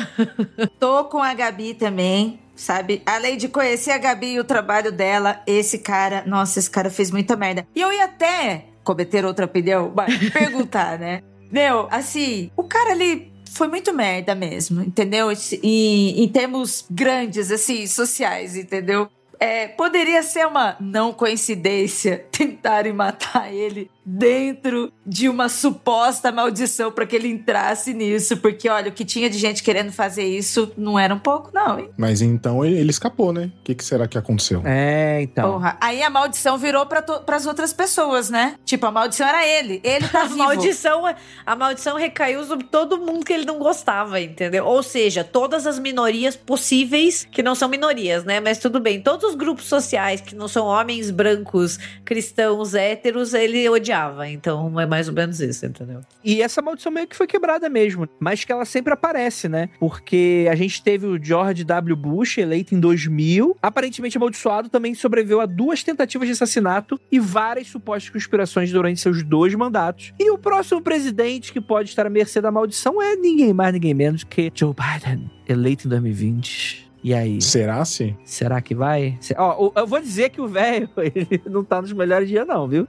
[0.80, 3.02] Tô com a Gabi também sabe?
[3.06, 7.12] Além de conhecer a Gabi e o trabalho dela, esse cara, nossa, esse cara fez
[7.12, 7.68] muita merda.
[7.76, 11.22] E eu ia até cometer outra opinião, mas perguntar, né?
[11.52, 15.30] Meu, assim, o cara ali foi muito merda mesmo, entendeu?
[15.64, 19.10] E em termos grandes, assim, sociais, entendeu?
[19.40, 27.08] É, poderia ser uma não coincidência tentarem matar ele dentro de uma suposta maldição para
[27.08, 31.00] que ele entrasse nisso, porque olha, o que tinha de gente querendo fazer isso não
[31.00, 31.90] era um pouco, não, hein?
[31.98, 33.52] Mas então ele, escapou, né?
[33.62, 34.62] O que, que, será que aconteceu?
[34.64, 35.54] É, então.
[35.54, 35.76] Porra.
[35.82, 37.04] Aí a maldição virou para
[37.36, 38.56] as outras pessoas, né?
[38.64, 39.82] Tipo, a maldição era ele.
[39.84, 40.38] Ele tá a vivo.
[40.38, 41.04] Maldição,
[41.46, 44.66] a maldição recaiu sobre todo mundo que ele não gostava, entendeu?
[44.66, 48.40] Ou seja, todas as minorias possíveis, que não são minorias, né?
[48.40, 49.02] Mas tudo bem.
[49.02, 54.28] Todos os grupos sociais que não são homens brancos, cristãos, héteros, ele odiava.
[54.30, 56.02] Então é mais ou menos isso, entendeu?
[56.24, 59.70] E essa maldição meio que foi quebrada mesmo, mas que ela sempre aparece, né?
[59.80, 61.96] Porque a gente teve o George W.
[61.96, 67.68] Bush eleito em 2000, aparentemente amaldiçoado, também sobreviveu a duas tentativas de assassinato e várias
[67.68, 70.14] supostas conspirações durante seus dois mandatos.
[70.20, 73.94] E o próximo presidente que pode estar à mercê da maldição é ninguém mais, ninguém
[73.94, 76.85] menos que Joe Biden, eleito em 2020.
[77.06, 77.40] E aí?
[77.40, 78.16] Será sim?
[78.26, 79.20] Será que vai?
[79.38, 82.88] Ó, eu vou dizer que o velho, ele não tá nos melhores dias, não, viu?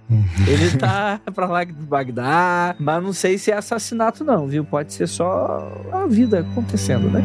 [0.48, 4.64] ele tá pra lá de Bagdá, mas não sei se é assassinato, não, viu?
[4.64, 7.20] Pode ser só a vida acontecendo, né?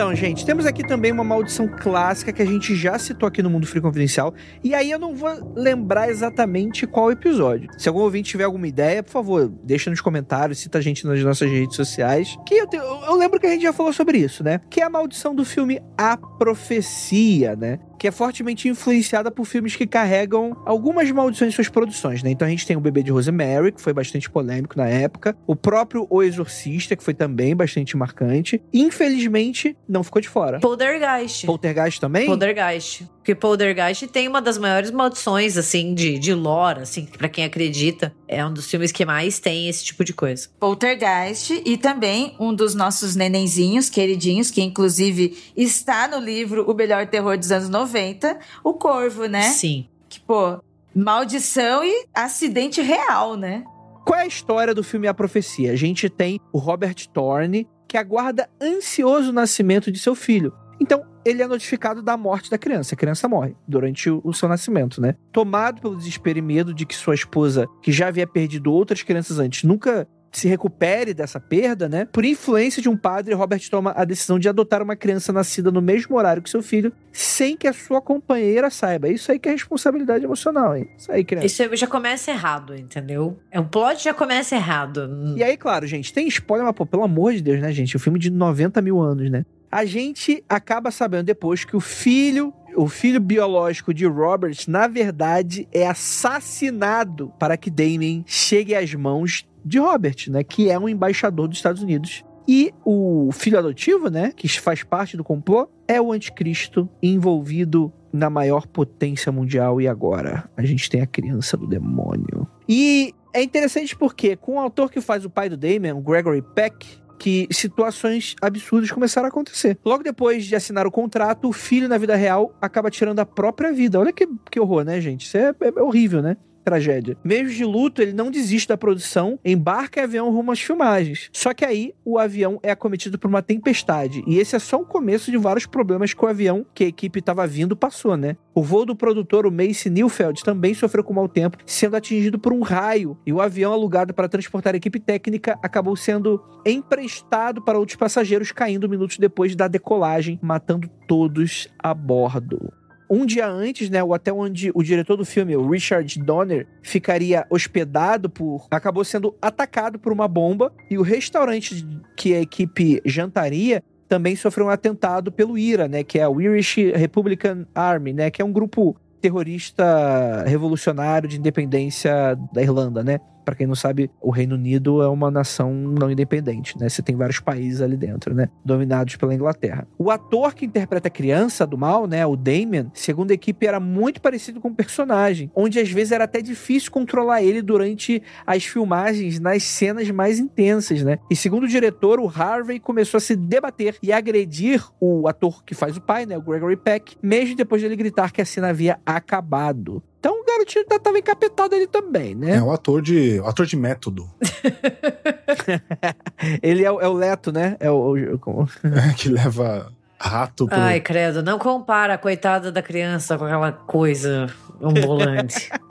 [0.00, 0.46] Então, gente.
[0.46, 3.82] Temos aqui também uma maldição clássica que a gente já citou aqui no Mundo Free
[3.82, 4.32] Confidencial.
[4.64, 7.68] E aí eu não vou lembrar exatamente qual episódio.
[7.76, 11.22] Se algum ouvinte tiver alguma ideia, por favor, deixa nos comentários, cita a gente nas
[11.22, 12.34] nossas redes sociais.
[12.46, 14.62] Que eu, te, eu lembro que a gente já falou sobre isso, né?
[14.70, 17.78] Que é a maldição do filme A Profecia, né?
[18.00, 22.30] Que é fortemente influenciada por filmes que carregam algumas maldições em suas produções, né?
[22.30, 25.54] Então a gente tem o Bebê de Rosemary, que foi bastante polêmico na época, o
[25.54, 28.62] próprio O Exorcista, que foi também bastante marcante.
[28.72, 30.60] Infelizmente, não ficou de fora.
[30.60, 31.44] Poltergeist.
[31.44, 32.24] Poltergeist também?
[32.24, 33.06] Poltergeist.
[33.20, 38.14] Porque Poltergeist tem uma das maiores maldições, assim, de, de lore, assim, para quem acredita.
[38.26, 40.48] É um dos filmes que mais tem esse tipo de coisa.
[40.58, 47.06] Poltergeist e também um dos nossos nenenzinhos, queridinhos, que inclusive está no livro O Melhor
[47.06, 49.42] Terror dos Anos 90, O Corvo, né?
[49.42, 49.86] Sim.
[50.08, 50.58] Que, pô,
[50.94, 53.64] maldição e acidente real, né?
[54.06, 55.72] Qual é a história do filme A Profecia?
[55.72, 60.52] A gente tem o Robert Thorne, que aguarda ansioso o nascimento de seu filho.
[60.80, 62.94] Então, ele é notificado da morte da criança.
[62.94, 65.14] A criança morre durante o, seu nascimento, né?
[65.30, 69.38] Tomado pelo desespero e medo de que sua esposa, que já havia perdido outras crianças
[69.38, 72.06] antes, nunca se recupere dessa perda, né?
[72.10, 75.82] Por influência de um padre, Robert toma a decisão de adotar uma criança nascida no
[75.82, 79.08] mesmo horário que seu filho, sem que a sua companheira saiba.
[79.08, 80.88] Isso aí que é responsabilidade emocional, hein?
[80.96, 81.46] Isso aí, criança.
[81.46, 83.38] Isso já começa errado, entendeu?
[83.50, 85.34] É o plot já começa errado.
[85.36, 87.96] E aí, claro, gente, tem spoiler, mas pô, pelo amor de Deus, né, gente?
[87.96, 89.44] O um filme de 90 mil anos, né?
[89.70, 95.66] A gente acaba sabendo depois que o filho o filho biológico de Robert, na verdade,
[95.72, 100.44] é assassinado para que Damien chegue às mãos de Robert, né?
[100.44, 102.24] Que é um embaixador dos Estados Unidos.
[102.46, 104.32] E o filho adotivo, né?
[104.34, 109.80] Que faz parte do complô, é o anticristo envolvido na maior potência mundial.
[109.80, 110.48] E agora?
[110.56, 112.48] A gente tem a criança do demônio.
[112.68, 116.99] E é interessante porque, com o autor que faz o pai do Damien, Gregory Peck,
[117.20, 119.78] que situações absurdas começaram a acontecer.
[119.84, 123.70] Logo depois de assinar o contrato, o filho na vida real acaba tirando a própria
[123.70, 124.00] vida.
[124.00, 125.26] Olha que, que horror, né, gente?
[125.26, 126.38] Isso é, é, é horrível, né?
[126.64, 127.16] Tragédia.
[127.24, 131.28] Mesmo de luto, ele não desiste da produção, embarca em avião rumo às filmagens.
[131.32, 134.22] Só que aí o avião é acometido por uma tempestade.
[134.26, 137.18] E esse é só o começo de vários problemas que o avião que a equipe
[137.18, 138.36] estava vindo passou, né?
[138.54, 142.52] O voo do produtor, o Mace Neufeld, também sofreu com mau tempo, sendo atingido por
[142.52, 143.16] um raio.
[143.24, 148.52] E o avião alugado para transportar a equipe técnica acabou sendo emprestado para outros passageiros,
[148.52, 152.79] caindo minutos depois da decolagem, matando todos a bordo
[153.10, 157.44] um dia antes, né, o hotel onde o diretor do filme, o Richard Donner, ficaria
[157.50, 161.84] hospedado por, acabou sendo atacado por uma bomba e o restaurante
[162.16, 166.76] que a equipe jantaria também sofreu um atentado pelo IRA, né, que é o Irish
[166.94, 173.20] Republican Army, né, que é um grupo terrorista revolucionário de independência da Irlanda, né?
[173.50, 176.88] Para quem não sabe, o Reino Unido é uma nação não independente, né?
[176.88, 178.48] Você tem vários países ali dentro, né?
[178.64, 179.88] Dominados pela Inglaterra.
[179.98, 182.24] O ator que interpreta a criança do mal, né?
[182.24, 186.22] O Damien, segundo a equipe, era muito parecido com o personagem, onde às vezes era
[186.22, 191.18] até difícil controlar ele durante as filmagens nas cenas mais intensas, né?
[191.28, 195.74] E segundo o diretor, o Harvey começou a se debater e agredir o ator que
[195.74, 196.38] faz o pai, né?
[196.38, 200.00] O Gregory Peck, mesmo depois dele gritar que a cena havia acabado.
[200.20, 202.56] Então o garotinho já tava encapetado ali também, né?
[202.56, 204.28] É o ator de, o ator de método.
[206.62, 207.76] Ele é, o- é o Leto, né?
[207.80, 208.34] É o.
[208.34, 210.78] o- como- É, que leva rato pro...
[210.78, 214.46] Ai, credo, não compara a coitada da criança com aquela coisa
[214.80, 215.70] ambulante.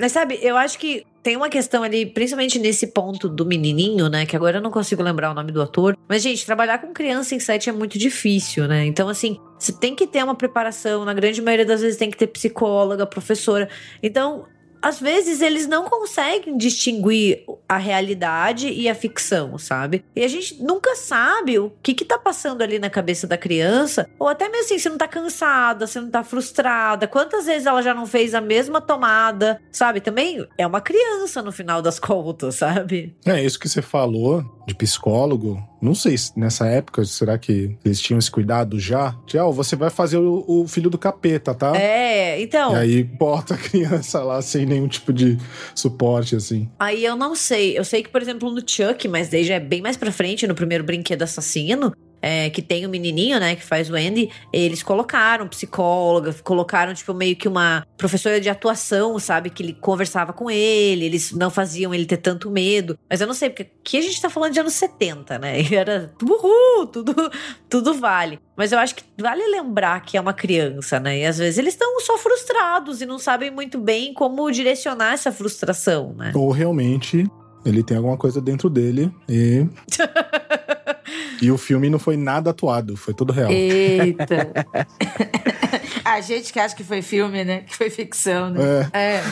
[0.00, 4.26] Mas sabe, eu acho que tem uma questão ali, principalmente nesse ponto do menininho, né?
[4.26, 5.96] Que agora eu não consigo lembrar o nome do ator.
[6.08, 8.84] Mas, gente, trabalhar com criança em set é muito difícil, né?
[8.84, 11.04] Então, assim, você tem que ter uma preparação.
[11.04, 13.68] Na grande maioria das vezes tem que ter psicóloga, professora.
[14.02, 14.46] Então,
[14.82, 20.04] às vezes eles não conseguem distinguir a realidade e a ficção, sabe?
[20.14, 24.08] E a gente nunca sabe o que que tá passando ali na cabeça da criança,
[24.18, 27.82] ou até mesmo assim, se não tá cansada, se não tá frustrada, quantas vezes ela
[27.82, 30.00] já não fez a mesma tomada, sabe?
[30.00, 33.16] Também é uma criança no final das contas, sabe?
[33.24, 35.71] É, isso que você falou de psicólogo.
[35.82, 39.16] Não sei se nessa época, será que eles tinham esse cuidado já?
[39.26, 41.76] De, ah, você vai fazer o, o filho do capeta, tá?
[41.76, 42.72] É, então.
[42.72, 45.36] E aí bota a criança lá sem nenhum tipo de
[45.74, 46.70] suporte, assim.
[46.78, 47.76] Aí eu não sei.
[47.76, 50.46] Eu sei que, por exemplo, no Chuck, mas daí já é bem mais pra frente,
[50.46, 51.92] no primeiro brinquedo assassino,
[52.22, 57.12] é, que tem o menininho, né, que faz o Andy, eles colocaram psicóloga, colocaram, tipo,
[57.12, 61.92] meio que uma professora de atuação, sabe, que ele conversava com ele, eles não faziam
[61.92, 62.96] ele ter tanto medo.
[63.10, 65.74] Mas eu não sei, porque aqui a gente tá falando de anos 70, né, e
[65.74, 67.14] era uhul, tudo,
[67.68, 68.38] tudo vale.
[68.56, 71.74] Mas eu acho que vale lembrar que é uma criança, né, e às vezes eles
[71.74, 76.32] estão só frustrados e não sabem muito bem como direcionar essa frustração, né.
[76.34, 77.26] Ou realmente
[77.64, 79.66] ele tem alguma coisa dentro dele e.
[81.42, 83.50] e o filme não foi nada atuado, foi tudo real.
[83.50, 84.52] Eita.
[86.04, 87.60] A gente que acha que foi filme, né?
[87.66, 88.60] Que foi ficção, né?
[88.92, 89.22] É, É.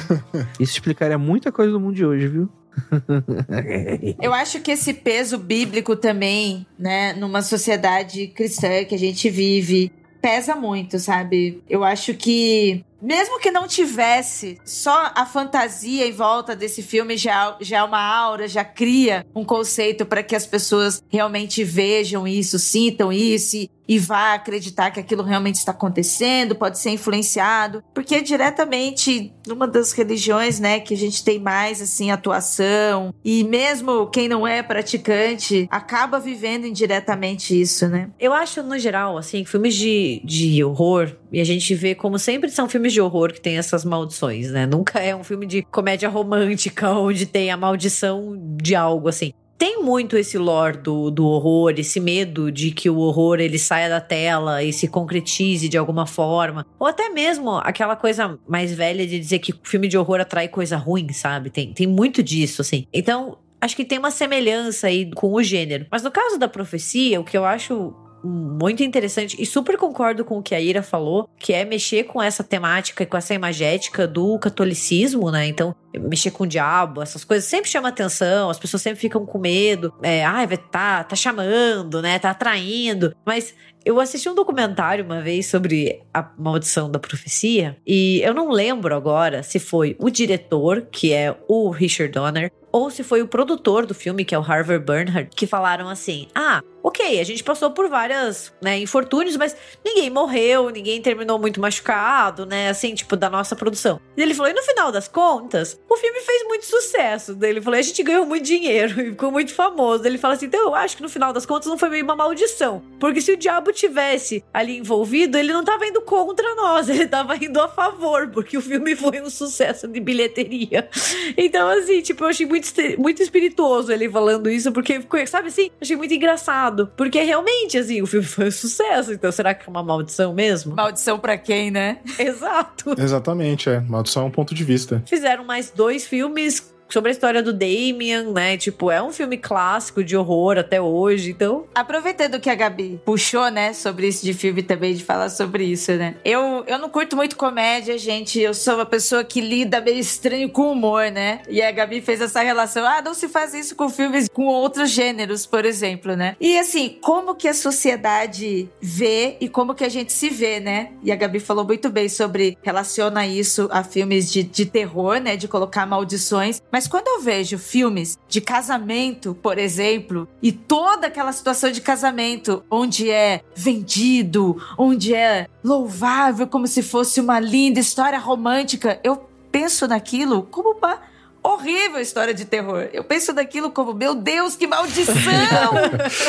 [0.58, 2.48] Isso explicaria muita coisa do mundo de hoje, viu?
[4.20, 9.92] Eu acho que esse peso bíblico também, né, numa sociedade cristã que a gente vive,
[10.20, 11.62] pesa muito, sabe?
[11.68, 17.56] Eu acho que mesmo que não tivesse, só a fantasia em volta desse filme já,
[17.60, 22.58] já é uma aura, já cria um conceito para que as pessoas realmente vejam isso,
[22.58, 28.22] sintam isso e, e vá acreditar que aquilo realmente está acontecendo, pode ser influenciado, porque
[28.22, 34.28] diretamente numa das religiões, né, que a gente tem mais assim atuação e mesmo quem
[34.28, 38.10] não é praticante acaba vivendo indiretamente isso, né?
[38.20, 42.48] Eu acho, no geral, assim, filmes de, de horror, e a gente vê como sempre
[42.48, 44.66] são filmes de horror que tem essas maldições, né?
[44.66, 49.32] Nunca é um filme de comédia romântica onde tem a maldição de algo, assim.
[49.60, 53.90] Tem muito esse lore do, do horror, esse medo de que o horror ele saia
[53.90, 56.64] da tela e se concretize de alguma forma.
[56.78, 60.78] Ou até mesmo aquela coisa mais velha de dizer que filme de horror atrai coisa
[60.78, 61.50] ruim, sabe?
[61.50, 62.86] Tem, tem muito disso, assim.
[62.90, 65.84] Então, acho que tem uma semelhança aí com o gênero.
[65.90, 70.38] Mas no caso da profecia, o que eu acho muito interessante e super concordo com
[70.38, 74.06] o que a Ira falou, que é mexer com essa temática e com essa imagética
[74.06, 75.46] do catolicismo, né?
[75.46, 79.38] Então, mexer com o diabo, essas coisas sempre chama atenção, as pessoas sempre ficam com
[79.38, 79.92] medo.
[80.02, 82.18] É, ai, vai tá, tá chamando, né?
[82.18, 83.14] Tá atraindo.
[83.24, 83.54] Mas
[83.84, 88.94] eu assisti um documentário uma vez sobre a maldição da profecia e eu não lembro
[88.94, 93.86] agora se foi o diretor, que é o Richard Donner, ou se foi o produtor
[93.86, 97.70] do filme, que é o Harvey Bernhard, que falaram assim: ah, ok, a gente passou
[97.70, 103.28] por várias, né, infortúnios, mas ninguém morreu, ninguém terminou muito machucado, né, assim, tipo, da
[103.28, 104.00] nossa produção.
[104.16, 107.34] E ele falou, e no final das contas, o filme fez muito sucesso.
[107.34, 110.02] Daí ele falou, a gente ganhou muito dinheiro e ficou muito famoso.
[110.02, 112.04] Daí ele fala assim, então eu acho que no final das contas não foi meio
[112.04, 112.82] uma maldição.
[112.98, 117.36] Porque se o diabo tivesse ali envolvido, ele não tava indo contra nós, ele tava
[117.36, 120.88] indo a favor, porque o filme foi um sucesso de bilheteria.
[121.36, 122.68] Então, assim, tipo, eu achei muito,
[122.98, 126.69] muito espirituoso ele falando isso, porque ficou, sabe assim, achei muito engraçado.
[126.96, 129.12] Porque realmente, assim, o filme foi um sucesso.
[129.12, 130.74] Então, será que é uma maldição mesmo?
[130.74, 131.98] Maldição pra quem, né?
[132.18, 132.94] Exato.
[132.98, 133.80] Exatamente, é.
[133.80, 135.02] Maldição é um ponto de vista.
[135.06, 138.56] Fizeram mais dois filmes sobre a história do Damien, né?
[138.56, 141.64] Tipo, é um filme clássico de horror até hoje, então.
[141.74, 145.92] Aproveitando que a Gabi puxou, né, sobre isso de filme também, de falar sobre isso,
[145.92, 146.16] né?
[146.24, 148.40] Eu, eu não curto muito comédia, gente.
[148.40, 151.42] Eu sou uma pessoa que lida meio estranho com humor, né?
[151.48, 152.84] E a Gabi fez essa relação.
[152.86, 156.36] Ah, não se faz isso com filmes com outros gêneros, por exemplo, né?
[156.40, 160.92] E assim, como que a sociedade vê e como que a gente se vê, né?
[161.02, 165.36] E a Gabi falou muito bem sobre relaciona isso a filmes de, de terror, né?
[165.36, 166.62] De colocar maldições.
[166.70, 171.82] Mas mas quando eu vejo filmes de casamento, por exemplo, e toda aquela situação de
[171.82, 179.28] casamento, onde é vendido, onde é louvável, como se fosse uma linda história romântica, eu
[179.52, 181.00] penso naquilo como uma
[181.42, 182.88] horrível história de terror.
[182.94, 185.14] Eu penso naquilo como, meu Deus, que maldição!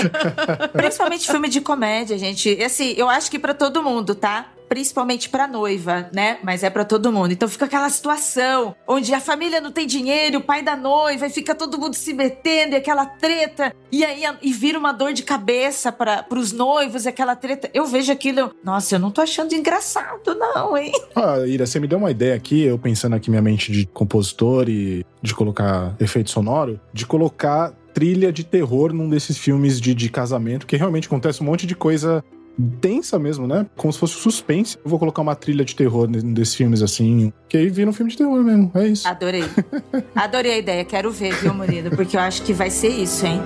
[0.73, 2.53] Principalmente filme de comédia, gente.
[2.53, 4.51] E assim, eu acho que para todo mundo, tá?
[4.71, 6.37] Principalmente pra noiva, né?
[6.41, 7.33] Mas é para todo mundo.
[7.33, 11.29] Então fica aquela situação onde a família não tem dinheiro, o pai da noiva, e
[11.29, 15.23] fica todo mundo se metendo, e aquela treta, e aí e vira uma dor de
[15.23, 17.69] cabeça para os noivos, aquela treta.
[17.73, 20.93] Eu vejo aquilo, nossa, eu não tô achando engraçado, não, hein?
[21.13, 24.69] Ah, Ira, você me deu uma ideia aqui, eu pensando aqui minha mente de compositor
[24.69, 30.09] e de colocar efeito sonoro, de colocar trilha de terror num desses filmes de, de
[30.09, 32.23] casamento, que realmente acontece um monte de coisa
[32.57, 33.65] densa mesmo, né?
[33.75, 34.77] Como se fosse suspense.
[34.83, 38.11] Eu vou colocar uma trilha de terror desses filmes assim, que aí vira um filme
[38.11, 38.71] de terror mesmo.
[38.75, 39.07] É isso.
[39.07, 39.43] Adorei.
[40.15, 40.85] Adorei a ideia.
[40.85, 41.91] Quero ver, viu, Murilo?
[41.91, 43.41] Porque eu acho que vai ser isso, hein?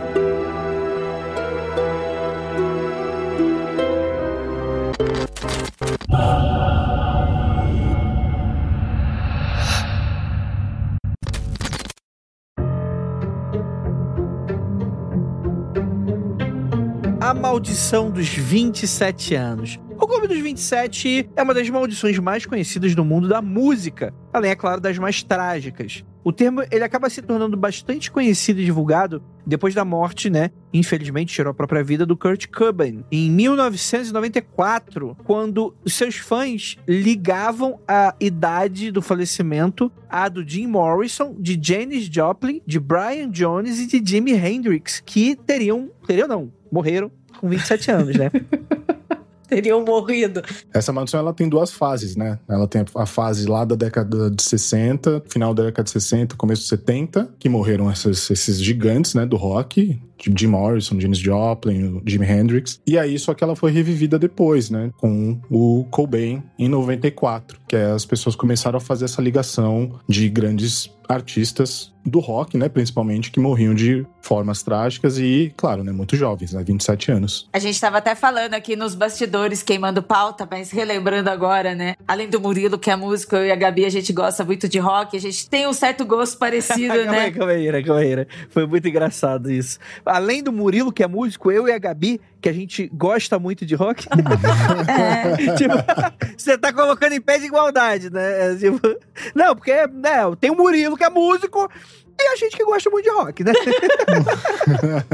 [17.26, 19.80] A Maldição dos 27 anos.
[20.00, 24.52] O Clube dos 27 é uma das maldições mais conhecidas do mundo da música, além,
[24.52, 26.06] é claro, das mais trágicas.
[26.24, 30.52] O termo ele acaba se tornando bastante conhecido e divulgado depois da morte, né?
[30.72, 38.14] Infelizmente tirou a própria vida do Kurt Cobain em 1994, quando seus fãs ligavam a
[38.20, 44.12] idade do falecimento à do Jim Morrison, de Janis Joplin, de Brian Jones e de
[44.12, 48.32] Jimi Hendrix, que teriam, teriam não, morreram com 27 anos, né?
[49.48, 50.42] teriam morrido.
[50.74, 52.40] Essa maldição ela tem duas fases, né?
[52.48, 56.64] Ela tem a fase lá da década de 60, final da década de 60, começo
[56.64, 60.00] de 70, que morreram esses, esses gigantes, né, do rock,
[60.36, 62.80] Jim Morrison, Janis Joplin, Jimi Hendrix.
[62.88, 64.92] E aí, só que ela foi revivida depois, né?
[64.98, 70.28] Com o Cobain em 94, que é, as pessoas começaram a fazer essa ligação de
[70.30, 76.16] grandes artistas do rock, né, principalmente, que morriam de formas trágicas e, claro, né, muito
[76.16, 77.50] jovens, né, 27 anos.
[77.52, 82.30] A gente estava até falando aqui nos bastidores, queimando pauta, mas relembrando agora, né, além
[82.30, 85.18] do Murilo, que é músico, eu e a Gabi, a gente gosta muito de rock,
[85.18, 87.20] a gente tem um certo gosto parecido, calma né?
[87.22, 88.28] Aí, calma aí, calma aí.
[88.50, 89.80] Foi muito engraçado isso.
[90.06, 93.66] Além do Murilo, que é músico, eu e a Gabi, que a gente gosta muito
[93.66, 94.06] de rock.
[94.88, 95.36] é.
[95.58, 95.74] tipo,
[96.38, 98.52] você tá colocando em pé de igualdade, né?
[98.52, 98.80] É, tipo,
[99.34, 101.68] não, porque né, tem o Murilo, que é músico,
[102.22, 103.52] e a gente que gosta muito de rock, né?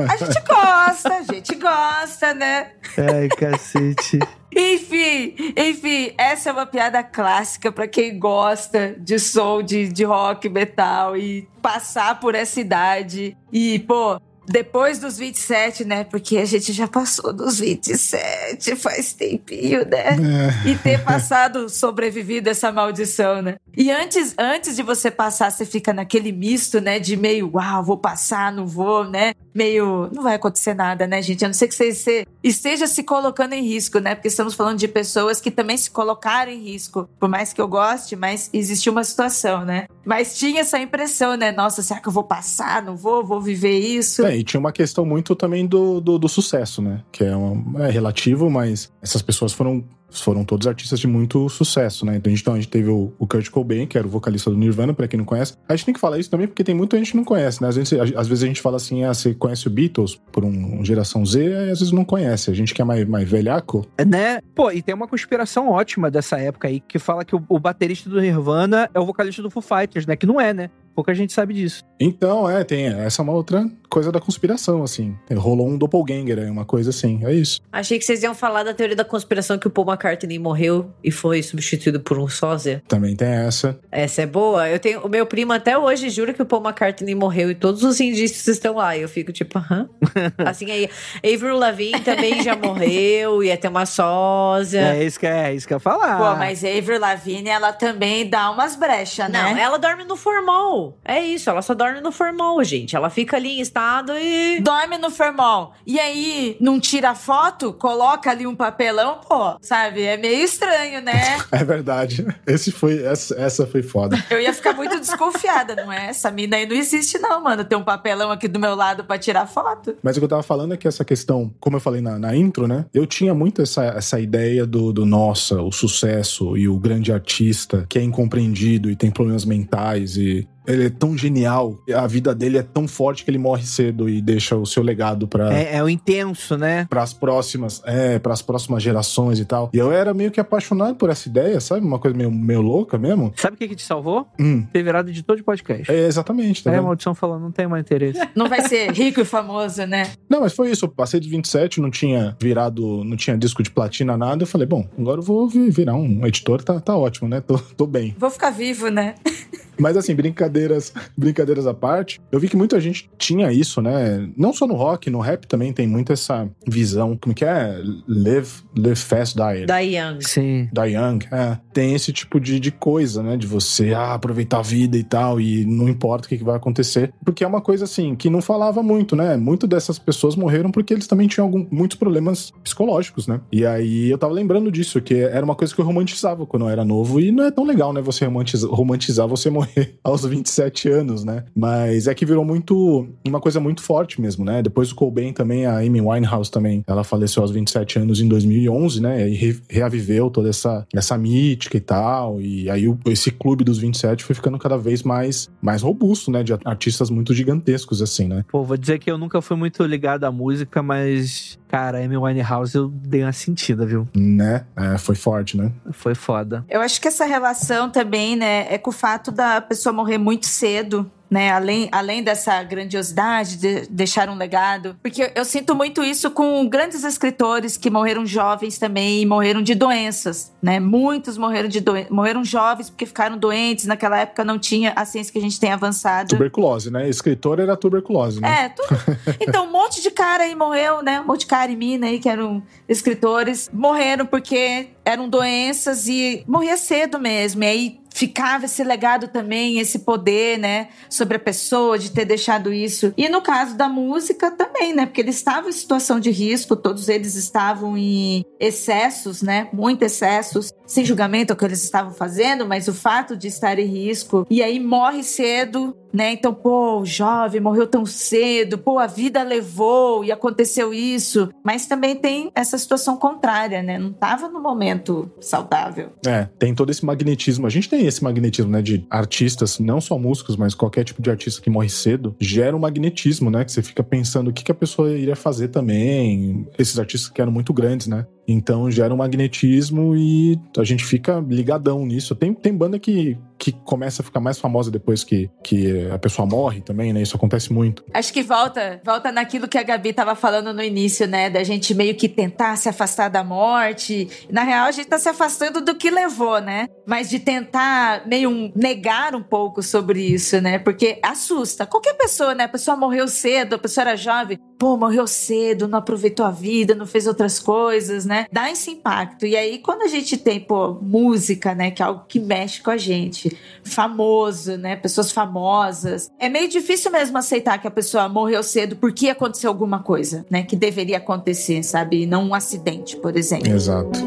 [0.09, 2.73] a gente gosta, a gente gosta, né?
[2.97, 4.19] Ai, cacete.
[4.53, 10.49] Enfim, enfim, essa é uma piada clássica para quem gosta de som de, de rock,
[10.49, 13.37] metal e passar por essa idade.
[13.53, 16.03] E, pô, depois dos 27, né?
[16.03, 20.17] Porque a gente já passou dos 27 faz tempinho, né?
[20.65, 20.69] É.
[20.69, 23.55] E ter passado, sobrevivido essa maldição, né?
[23.75, 26.99] E antes, antes de você passar, você fica naquele misto, né?
[26.99, 29.33] De meio, uau, vou passar, não vou, né?
[29.53, 31.45] Meio, não vai acontecer nada, né, gente?
[31.45, 34.15] A não ser que você, esteja se colocando em risco, né?
[34.15, 37.09] Porque estamos falando de pessoas que também se colocaram em risco.
[37.19, 39.87] Por mais que eu goste, mas existiu uma situação, né?
[40.05, 41.51] Mas tinha essa impressão, né?
[41.51, 42.81] Nossa, será que eu vou passar?
[42.81, 43.23] Não vou?
[43.23, 44.25] Vou viver isso?
[44.25, 47.03] É, e tinha uma questão muito também do, do, do sucesso, né?
[47.11, 49.83] Que é, um, é relativo, mas essas pessoas foram
[50.19, 52.17] foram todos artistas de muito sucesso, né?
[52.17, 54.49] Então a gente, então, a gente teve o, o Kurt Cobain, que era o vocalista
[54.49, 55.55] do Nirvana, pra quem não conhece.
[55.67, 57.69] A gente tem que falar isso também porque tem muita gente que não conhece, né?
[57.69, 60.83] Às vezes, às vezes a gente fala assim, ah, você conhece o Beatles por um
[60.83, 62.51] geração Z, e às vezes não conhece.
[62.51, 63.85] A gente que é mais, mais velhaco.
[63.97, 64.41] É, né?
[64.53, 68.09] Pô, e tem uma conspiração ótima dessa época aí que fala que o, o baterista
[68.09, 70.15] do Nirvana é o vocalista do Foo Fighters, né?
[70.15, 70.69] Que não é, né?
[71.01, 71.83] Pouca gente sabe disso.
[71.99, 72.85] Então, é, tem.
[72.85, 75.17] Essa é uma outra coisa da conspiração, assim.
[75.35, 77.19] Rolou um doppelganger aí, uma coisa assim.
[77.25, 77.59] É isso.
[77.71, 81.09] Achei que vocês iam falar da teoria da conspiração que o Paul McCartney morreu e
[81.09, 82.83] foi substituído por um sósia.
[82.87, 83.79] Também tem essa.
[83.91, 84.69] Essa é boa.
[84.69, 85.01] Eu tenho.
[85.01, 88.47] O meu primo até hoje jura que o Paul McCartney morreu e todos os indícios
[88.47, 88.95] estão lá.
[88.95, 89.89] E eu fico tipo, aham.
[90.45, 90.87] assim aí.
[91.23, 94.93] Avril Lavigne também já morreu, ia ter uma sósia.
[94.93, 96.17] É isso que é, isso que eu ia falar.
[96.19, 99.41] Pô, mas Avril Lavigne, ela também dá umas brechas, né?
[99.41, 100.90] Não, ela dorme no formal.
[101.03, 102.95] É isso, ela só dorme no formal, gente.
[102.95, 104.59] Ela fica ali em estado e.
[104.61, 105.73] Dorme no formal.
[105.85, 110.03] E aí, não tira foto, coloca ali um papelão, pô, sabe?
[110.03, 111.21] É meio estranho, né?
[111.51, 112.25] É verdade.
[112.47, 114.17] Esse foi, essa, essa foi foda.
[114.29, 116.07] Eu ia ficar muito desconfiada, não é?
[116.07, 117.63] Essa mina aí não existe, não, mano.
[117.65, 119.95] Tem um papelão aqui do meu lado pra tirar foto.
[120.01, 122.35] Mas o que eu tava falando é que essa questão, como eu falei na, na
[122.35, 122.85] intro, né?
[122.93, 127.85] Eu tinha muito essa, essa ideia do, do, nossa, o sucesso e o grande artista
[127.87, 132.57] que é incompreendido e tem problemas mentais e ele é tão genial, a vida dele
[132.57, 135.83] é tão forte que ele morre cedo e deixa o seu legado para É, é
[135.83, 136.85] o intenso, né?
[136.89, 139.69] para as próximas, é, para as próximas gerações e tal.
[139.73, 141.85] E eu era meio que apaixonado por essa ideia, sabe?
[141.85, 143.33] Uma coisa meio, meio louca mesmo.
[143.35, 144.27] Sabe o que, que te salvou?
[144.39, 144.63] Hum.
[144.71, 145.91] Ter virado editor de podcast.
[145.91, 148.19] É, exatamente, tá Aí a maldição falou, não tem mais interesse.
[148.35, 150.11] Não vai ser rico e famoso, né?
[150.29, 150.85] Não, mas foi isso.
[150.85, 154.43] Eu passei de 27, não tinha virado, não tinha disco de platina, nada.
[154.43, 157.41] Eu falei, bom, agora eu vou vi- virar um editor, tá, tá ótimo, né?
[157.41, 158.15] Tô, tô bem.
[158.17, 159.15] Vou ficar vivo, né?
[159.79, 164.29] Mas assim, brincadeiras, brincadeiras à parte, eu vi que muita gente tinha isso, né?
[164.37, 167.81] Não só no rock, no rap também tem muito essa visão, como que é?
[168.07, 169.65] Live, live fast, die.
[169.65, 170.21] Da Young.
[170.21, 170.69] Sim.
[170.71, 171.57] Die young, é.
[171.73, 173.37] Tem esse tipo de, de coisa, né?
[173.37, 176.55] De você ah, aproveitar a vida e tal, e não importa o que, que vai
[176.55, 177.13] acontecer.
[177.23, 179.37] Porque é uma coisa assim, que não falava muito, né?
[179.37, 183.39] Muito dessas pessoas morreram porque eles também tinham algum, muitos problemas psicológicos, né?
[183.51, 186.69] E aí eu tava lembrando disso, que era uma coisa que eu romantizava quando eu
[186.69, 188.01] era novo, e não é tão legal, né?
[188.01, 189.70] Você romantizar, romantizar você morrer
[190.03, 191.43] aos 27 anos, né?
[191.55, 193.07] Mas é que virou muito.
[193.27, 194.61] uma coisa muito forte mesmo, né?
[194.61, 199.01] Depois do Cobain também, a Amy Winehouse também, ela faleceu aos 27 anos em 2011,
[199.01, 199.29] né?
[199.29, 202.41] E re- reaviveu toda essa, essa mítica e tal.
[202.41, 206.43] E aí o- esse clube dos 27 foi ficando cada vez mais, mais robusto, né?
[206.43, 208.43] De artistas muito gigantescos, assim, né?
[208.51, 212.75] Pô, vou dizer que eu nunca fui muito ligado à música, mas, cara, Amy Winehouse
[212.75, 214.05] eu dei uma sentida, viu?
[214.13, 214.65] Né?
[214.75, 215.71] É, foi forte, né?
[215.93, 216.65] Foi foda.
[216.69, 220.45] Eu acho que essa relação também, né, é com o fato da pessoa morrer muito
[220.45, 221.09] cedo.
[221.31, 226.29] Né, além, além dessa grandiosidade de deixar um legado, porque eu, eu sinto muito isso
[226.29, 230.77] com grandes escritores que morreram jovens também e morreram de doenças, né?
[230.77, 233.85] Muitos morreram de doen morreram jovens porque ficaram doentes.
[233.85, 236.29] Naquela época não tinha a ciência que a gente tem avançado.
[236.29, 237.07] Tuberculose, né?
[237.07, 238.65] Escritor era tuberculose, né?
[238.65, 238.89] É, tudo.
[239.39, 241.21] Então, um monte de cara aí morreu, né?
[241.21, 246.43] Um monte de cara e mina aí, que eram escritores, morreram porque eram doenças e
[246.47, 247.63] morria cedo mesmo.
[247.63, 252.71] E aí ficava esse legado também, esse poder, né, sobre a pessoa de ter deixado
[252.71, 253.11] isso.
[253.17, 257.09] E no caso da música também, né, porque eles estavam em situação de risco, todos
[257.09, 262.87] eles estavam em excessos, né, muito excessos, sem julgamento ao que eles estavam fazendo, mas
[262.87, 266.33] o fato de estar em risco e aí morre cedo, né?
[266.33, 271.85] Então, pô, o jovem morreu tão cedo, pô, a vida levou e aconteceu isso, mas
[271.85, 273.97] também tem essa situação contrária, né?
[273.97, 276.09] Não tava no momento saudável.
[276.25, 277.65] É, tem todo esse magnetismo.
[277.65, 281.29] A gente tem esse magnetismo, né, de artistas, não só músicos, mas qualquer tipo de
[281.29, 284.71] artista que morre cedo, gera um magnetismo, né, que você fica pensando o que, que
[284.71, 286.67] a pessoa iria fazer também.
[286.77, 288.25] Esses artistas que eram muito grandes, né?
[288.51, 292.35] Então gera um magnetismo e a gente fica ligadão nisso.
[292.35, 296.45] Tem, tem banda que, que começa a ficar mais famosa depois que, que a pessoa
[296.45, 297.21] morre também, né?
[297.21, 298.03] Isso acontece muito.
[298.13, 301.49] Acho que volta, volta naquilo que a Gabi tava falando no início, né?
[301.49, 304.27] Da gente meio que tentar se afastar da morte.
[304.49, 306.87] Na real, a gente tá se afastando do que levou, né?
[307.05, 310.79] Mas de tentar meio negar um pouco sobre isso, né?
[310.79, 311.85] Porque assusta.
[311.85, 312.65] Qualquer pessoa, né?
[312.65, 314.57] A pessoa morreu cedo, a pessoa era jovem.
[314.81, 318.47] Pô, morreu cedo, não aproveitou a vida, não fez outras coisas, né?
[318.51, 319.45] Dá esse impacto.
[319.45, 321.91] E aí, quando a gente tem, pô, música, né?
[321.91, 323.55] Que é algo que mexe com a gente.
[323.83, 324.95] Famoso, né?
[324.95, 326.31] Pessoas famosas.
[326.39, 330.63] É meio difícil mesmo aceitar que a pessoa morreu cedo porque aconteceu alguma coisa, né?
[330.63, 332.23] Que deveria acontecer, sabe?
[332.23, 333.71] E não um acidente, por exemplo.
[333.71, 334.19] Exato.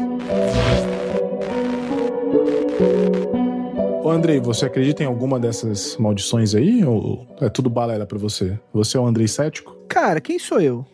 [4.05, 6.85] Ô Andrei, você acredita em alguma dessas maldições aí?
[6.85, 8.59] Ou é tudo balela pra você?
[8.71, 9.75] Você é o Andrei cético?
[9.89, 10.85] Cara, quem sou eu?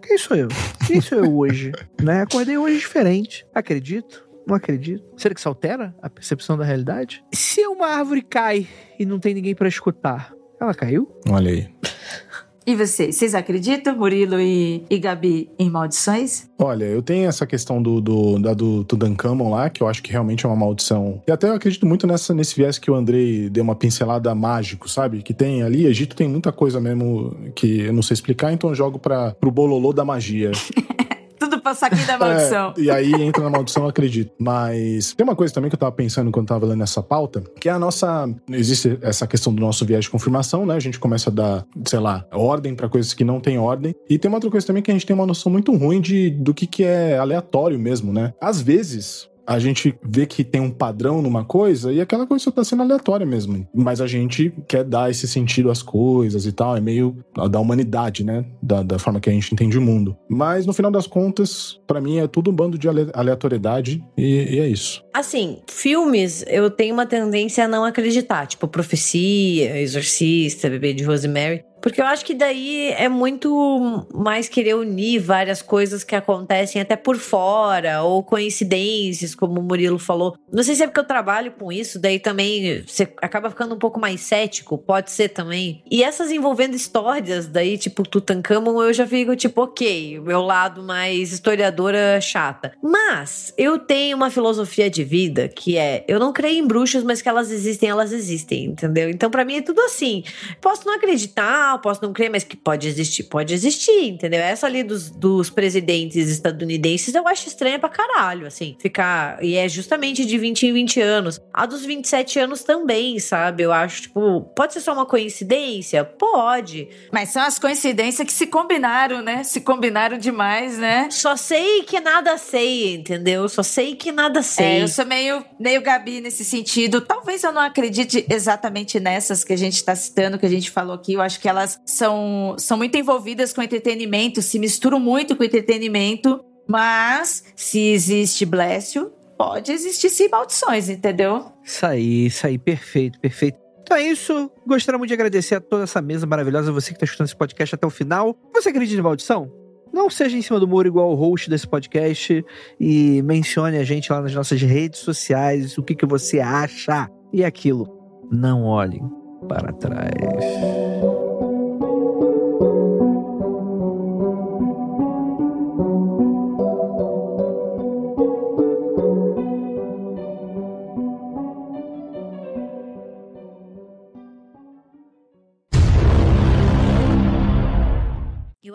[0.00, 0.46] Quem sou eu?
[0.86, 1.72] Quem sou eu hoje?
[2.00, 2.22] né?
[2.22, 3.44] Acordei hoje diferente.
[3.52, 4.24] Acredito.
[4.46, 5.02] Não acredito.
[5.16, 7.24] Será que isso altera a percepção da realidade?
[7.34, 8.68] Se uma árvore cai
[9.00, 11.10] e não tem ninguém pra escutar, ela caiu?
[11.28, 11.68] Olha aí.
[12.66, 13.16] E vocês?
[13.16, 16.48] Vocês acreditam, Murilo e, e Gabi, em maldições?
[16.58, 20.12] Olha, eu tenho essa questão do, do, da do Tutankhamon lá, que eu acho que
[20.12, 21.22] realmente é uma maldição.
[21.26, 24.88] E até eu acredito muito nessa, nesse viés que o Andrei deu uma pincelada mágico,
[24.88, 25.22] sabe?
[25.22, 28.74] Que tem ali, Egito tem muita coisa mesmo que eu não sei explicar, então eu
[28.74, 30.52] jogo para pro bololô da magia.
[31.40, 32.74] Tudo pra saquinho da maldição.
[32.76, 34.30] É, e aí entra na maldição, eu acredito.
[34.38, 37.66] Mas tem uma coisa também que eu tava pensando quando tava lendo essa pauta, que
[37.66, 38.28] é a nossa.
[38.50, 40.74] Existe essa questão do nosso viés de confirmação, né?
[40.74, 43.94] A gente começa a dar, sei lá, ordem para coisas que não tem ordem.
[44.08, 46.28] E tem uma outra coisa também que a gente tem uma noção muito ruim de,
[46.28, 48.34] do que, que é aleatório mesmo, né?
[48.38, 52.50] Às vezes, a gente vê que tem um padrão numa coisa e aquela coisa só
[52.50, 53.66] tá sendo aleatória mesmo.
[53.74, 56.76] Mas a gente quer dar esse sentido às coisas e tal.
[56.76, 57.16] É meio
[57.50, 58.44] da humanidade, né?
[58.62, 60.16] Da, da forma que a gente entende o mundo.
[60.28, 64.56] Mas no final das contas, para mim é tudo um bando de ale- aleatoriedade e,
[64.56, 65.02] e é isso.
[65.12, 68.46] Assim, filmes, eu tenho uma tendência a não acreditar.
[68.46, 71.64] Tipo, Profecia, Exorcista, Bebê de Rosemary.
[71.80, 76.96] Porque eu acho que daí é muito mais querer unir várias coisas que acontecem até
[76.96, 80.36] por fora, ou coincidências, como o Murilo falou.
[80.52, 83.78] Não sei se é porque eu trabalho com isso, daí também você acaba ficando um
[83.78, 85.82] pouco mais cético, pode ser também.
[85.90, 91.32] E essas envolvendo histórias, daí, tipo Tutankhamon, eu já fico tipo, ok, meu lado mais
[91.32, 92.72] historiadora chata.
[92.82, 97.22] Mas eu tenho uma filosofia de vida que é: eu não creio em bruxas, mas
[97.22, 99.08] que elas existem, elas existem, entendeu?
[99.08, 100.24] Então, pra mim é tudo assim.
[100.60, 104.40] Posso não acreditar, posso não crer, mas que pode existir, pode existir, entendeu?
[104.40, 108.76] Essa ali dos, dos presidentes estadunidenses eu acho estranha pra caralho, assim.
[108.78, 109.42] Ficar.
[109.42, 111.40] E é justamente de 20 em 20 anos.
[111.52, 113.62] A dos 27 anos também, sabe?
[113.62, 116.04] Eu acho, tipo, pode ser só uma coincidência?
[116.04, 116.88] Pode.
[117.12, 119.42] Mas são as coincidências que se combinaram, né?
[119.44, 121.08] Se combinaram demais, né?
[121.10, 123.48] Só sei que nada sei, entendeu?
[123.48, 124.66] Só sei que nada sei.
[124.66, 127.00] É, eu sou meio, meio Gabi nesse sentido.
[127.00, 130.94] Talvez eu não acredite exatamente nessas que a gente está citando, que a gente falou
[130.94, 131.14] aqui.
[131.14, 136.42] Eu acho que elas são, são muito envolvidas com entretenimento, se misturam muito com entretenimento.
[136.66, 141.52] Mas, se existe Blécio, pode existir sim maldições, entendeu?
[141.64, 143.58] Isso aí, isso aí, perfeito, perfeito.
[143.82, 144.50] Então é isso.
[144.66, 147.74] Gostaria muito de agradecer a toda essa mesa maravilhosa, você que está escutando esse podcast
[147.74, 148.36] até o final.
[148.54, 149.50] Você acredita em maldição?
[149.92, 152.44] Não seja em cima do muro igual o host desse podcast
[152.78, 157.10] e mencione a gente lá nas nossas redes sociais, o que, que você acha.
[157.32, 157.88] E aquilo,
[158.30, 159.02] não olhem
[159.48, 161.19] para trás.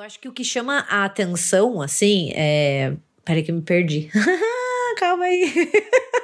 [0.06, 2.94] Acho que o que chama a atenção, assim, é.
[3.24, 4.10] Peraí que eu me perdi.
[5.00, 5.72] Calma aí.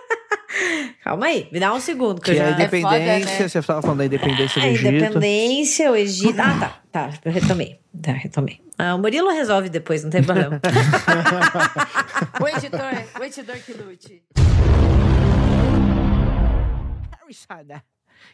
[1.03, 2.55] Calma aí, me dá um segundo que, Que eu é a já.
[2.55, 3.49] independência, foda, né?
[3.49, 4.87] você estava falando da independência do A Egito.
[4.87, 6.39] independência, o Egito.
[6.39, 6.59] Ah,
[6.91, 7.79] tá, tá, eu retomei.
[8.01, 8.61] Tá, retomei.
[8.77, 10.61] Ah, o Murilo resolve depois, não tem problema.
[12.39, 12.79] O editor,
[13.19, 14.23] o editor que lute.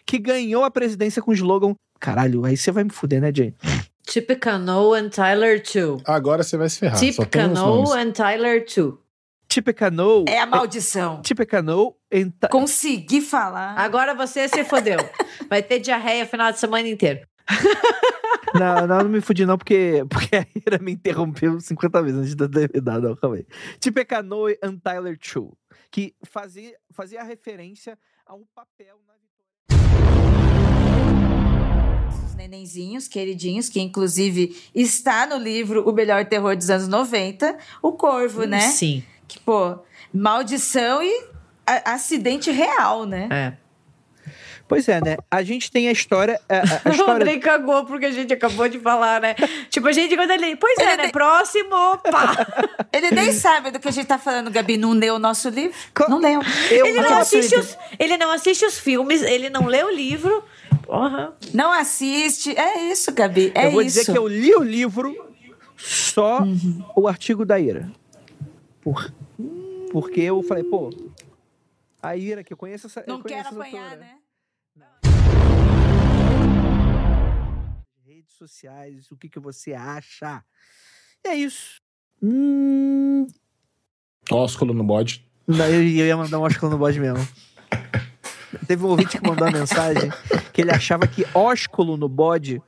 [0.05, 1.73] Que ganhou a presidência com o slogan.
[1.99, 3.53] Caralho, aí você vai me fuder, né, Jay?
[4.07, 6.01] Typicano and Tyler 2.
[6.05, 6.97] Agora você vai se ferrar.
[6.97, 7.91] Typicano nomes.
[7.91, 8.93] and Tyler 2.
[9.49, 10.25] Tipecanou.
[10.27, 11.21] É a maldição.
[11.21, 11.97] Tipecanou.
[12.11, 13.77] enta- Consegui falar.
[13.77, 14.97] Agora você se fodeu.
[15.49, 17.25] Vai ter diarreia o final de semana inteiro.
[18.53, 22.35] Não, não, não me fudi não, porque, porque a Ira me interrompeu 50 vezes antes
[22.35, 23.07] de eu ter dado.
[23.09, 23.45] Não, calma aí.
[23.79, 25.55] Tipecanou and Tyler Chu,
[25.91, 29.13] que fazia, fazia referência ao papel na
[32.27, 37.91] Os nenenzinhos, queridinhos, que inclusive está no livro O Melhor Terror dos Anos 90, O
[37.93, 38.59] Corvo, né?
[38.61, 39.03] Sim.
[39.27, 39.77] Que, pô,
[40.13, 41.25] maldição e
[41.85, 43.27] acidente real, né?
[43.31, 43.53] É.
[44.69, 45.15] Pois é, né?
[45.31, 46.39] A gente tem a história.
[46.49, 49.33] A, a- a O história Andrei cagou porque a gente acabou de falar, né?
[49.69, 50.57] tipo, a gente quando ele.
[50.57, 51.03] Pois é, Ele né?
[51.03, 52.35] tem- Próximo, pá!
[52.91, 54.75] Ele nem sabe do que a gente tá falando, Gabi.
[54.75, 55.73] Não leu o nosso livro?
[55.93, 56.41] Co- Não leu.
[56.71, 60.43] eu Ele não, assiste os, ele não assiste os filmes, ele não lê o livro.
[60.87, 61.33] Porra.
[61.53, 62.57] Não assiste.
[62.57, 63.51] É isso, Gabi.
[63.53, 63.99] É eu vou isso.
[63.99, 65.13] dizer que eu li o livro
[65.77, 66.83] só Uhum.
[66.95, 67.91] o artigo da Ira.
[68.81, 69.13] Por,
[69.91, 70.89] porque eu falei, pô,
[72.01, 73.03] a Ira, que eu conheço essa.
[73.05, 73.99] Não conheço quero essa apanhar, autora.
[73.99, 74.17] né?
[78.05, 80.43] redes sociais, o que, que você acha.
[81.25, 81.81] E é isso.
[82.21, 83.27] Hum,
[84.31, 85.25] Ósculo no bode.
[85.45, 87.27] não, eu, eu ia mandar um ósculo no bode mesmo.
[88.67, 90.11] Teve um ouvinte que mandou uma mensagem
[90.53, 92.61] que ele achava que ósculo no bode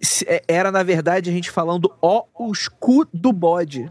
[0.00, 3.90] se- é- era, na verdade, a gente falando ó os cu do bode.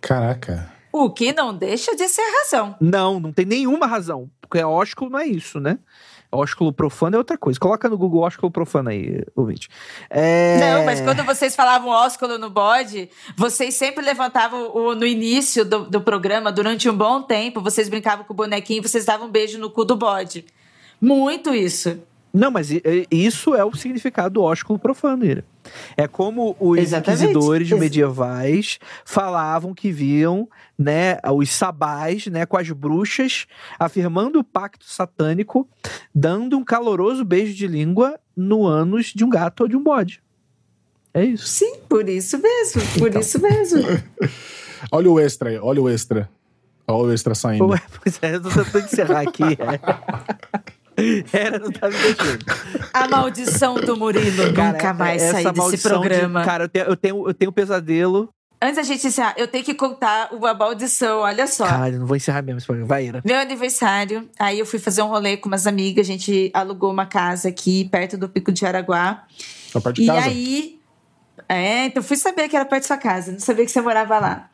[0.00, 0.72] Caraca.
[0.92, 2.74] O que não deixa de ser razão.
[2.80, 4.30] Não, não tem nenhuma razão.
[4.40, 5.78] Porque ósculo não é isso, né?
[6.32, 7.58] Ósculo profano é outra coisa.
[7.58, 9.68] Coloca no Google ósculo profano aí, ouvinte.
[10.10, 10.58] É...
[10.58, 15.84] Não, mas quando vocês falavam ósculo no bode, vocês sempre levantavam o, no início do,
[15.84, 19.58] do programa, durante um bom tempo, vocês brincavam com o bonequinho vocês davam um beijo
[19.58, 20.44] no cu do bode.
[21.00, 22.00] Muito isso.
[22.38, 22.68] Não, mas
[23.10, 25.44] isso é o significado do ósculo profano, Ira.
[25.96, 27.22] É como os Exatamente.
[27.24, 33.46] inquisidores Ex- medievais falavam que viam, né, os sabás, né, com as bruxas,
[33.78, 35.66] afirmando o pacto satânico,
[36.14, 40.22] dando um caloroso beijo de língua no ânus de um gato ou de um bode.
[41.14, 41.46] É isso.
[41.48, 43.20] Sim, por isso mesmo, por Então.
[43.22, 43.80] isso mesmo.
[44.92, 46.28] Olha o extra aí, olha o extra.
[46.86, 47.66] Olha o extra saindo.
[47.68, 49.42] Ué, pois é, eu tô tentando encerrar aqui.
[51.32, 52.44] Era, não tá me deixando.
[52.92, 56.44] A maldição do Murilo Cara, nunca mais essa sair desse maldição de- programa.
[56.44, 58.28] cara, eu tenho, eu tenho, eu tenho um pesadelo.
[58.60, 61.66] Antes da gente encerrar, eu tenho que contar uma maldição, olha só.
[61.66, 62.88] Caralho, não vou encerrar mesmo esse programa.
[62.88, 63.20] Vai, Ira.
[63.24, 67.04] Meu aniversário, aí eu fui fazer um rolê com umas amigas, a gente alugou uma
[67.04, 69.24] casa aqui perto do Pico de Araguá.
[69.72, 70.26] Tá perto de E casa?
[70.26, 70.78] aí.
[71.48, 74.18] É, então fui saber que era perto da sua casa, não sabia que você morava
[74.18, 74.48] lá.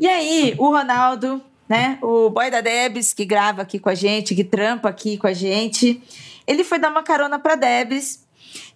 [0.00, 4.34] E aí, o Ronaldo, né, o boy da Debs, que grava aqui com a gente,
[4.34, 6.02] que trampa aqui com a gente,
[6.46, 8.22] ele foi dar uma carona pra Debs.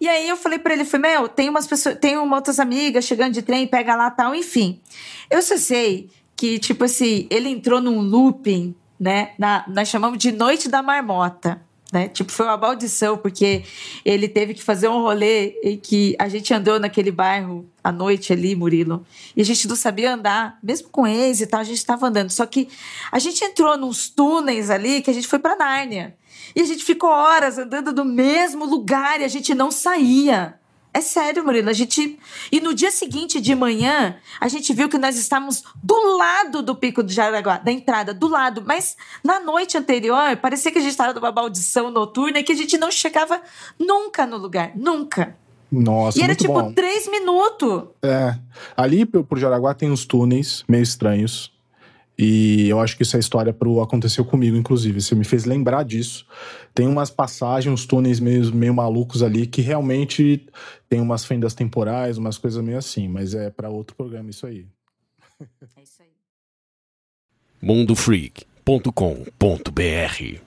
[0.01, 3.05] E aí eu falei pra ele, falei, meu, tem umas pessoas, tem umas outras amigas
[3.05, 4.79] chegando de trem, pega lá tal, enfim.
[5.29, 9.31] Eu só sei que, tipo assim, ele entrou num looping, né?
[9.37, 11.61] na- nós chamamos de Noite da Marmota.
[11.91, 12.07] Né?
[12.07, 13.63] Tipo, foi uma maldição, porque
[14.05, 18.31] ele teve que fazer um rolê em que a gente andou naquele bairro à noite
[18.31, 19.03] ali, Murilo,
[19.35, 22.29] e a gente não sabia andar, mesmo com ex e tal, a gente estava andando.
[22.29, 22.69] Só que
[23.11, 26.15] a gente entrou nos túneis ali que a gente foi para Nárnia.
[26.55, 30.58] E a gente ficou horas andando no mesmo lugar e a gente não saía.
[30.93, 31.69] É sério, Murilo.
[31.69, 32.17] A gente.
[32.51, 36.75] E no dia seguinte de manhã, a gente viu que nós estávamos do lado do
[36.75, 38.63] Pico do Jaraguá, da entrada, do lado.
[38.65, 42.55] Mas na noite anterior, parecia que a gente estava numa maldição noturna e que a
[42.55, 43.41] gente não chegava
[43.77, 44.71] nunca no lugar.
[44.75, 45.35] Nunca.
[45.71, 46.73] Nossa, e era tipo bom.
[46.73, 47.83] três minutos.
[48.01, 48.35] É.
[48.75, 51.51] Ali por por Jaraguá tem uns túneis meio estranhos.
[52.21, 54.99] E eu acho que isso é história pro Aconteceu Comigo, inclusive.
[54.99, 56.27] Você me fez lembrar disso.
[56.73, 60.45] Tem umas passagens, uns túneis meio, meio malucos ali que realmente
[60.89, 63.07] tem umas fendas temporais, umas coisas meio assim.
[63.07, 64.67] Mas é pra outro programa isso aí.
[65.77, 66.09] É isso aí.
[67.61, 70.41] mundofreak.com.br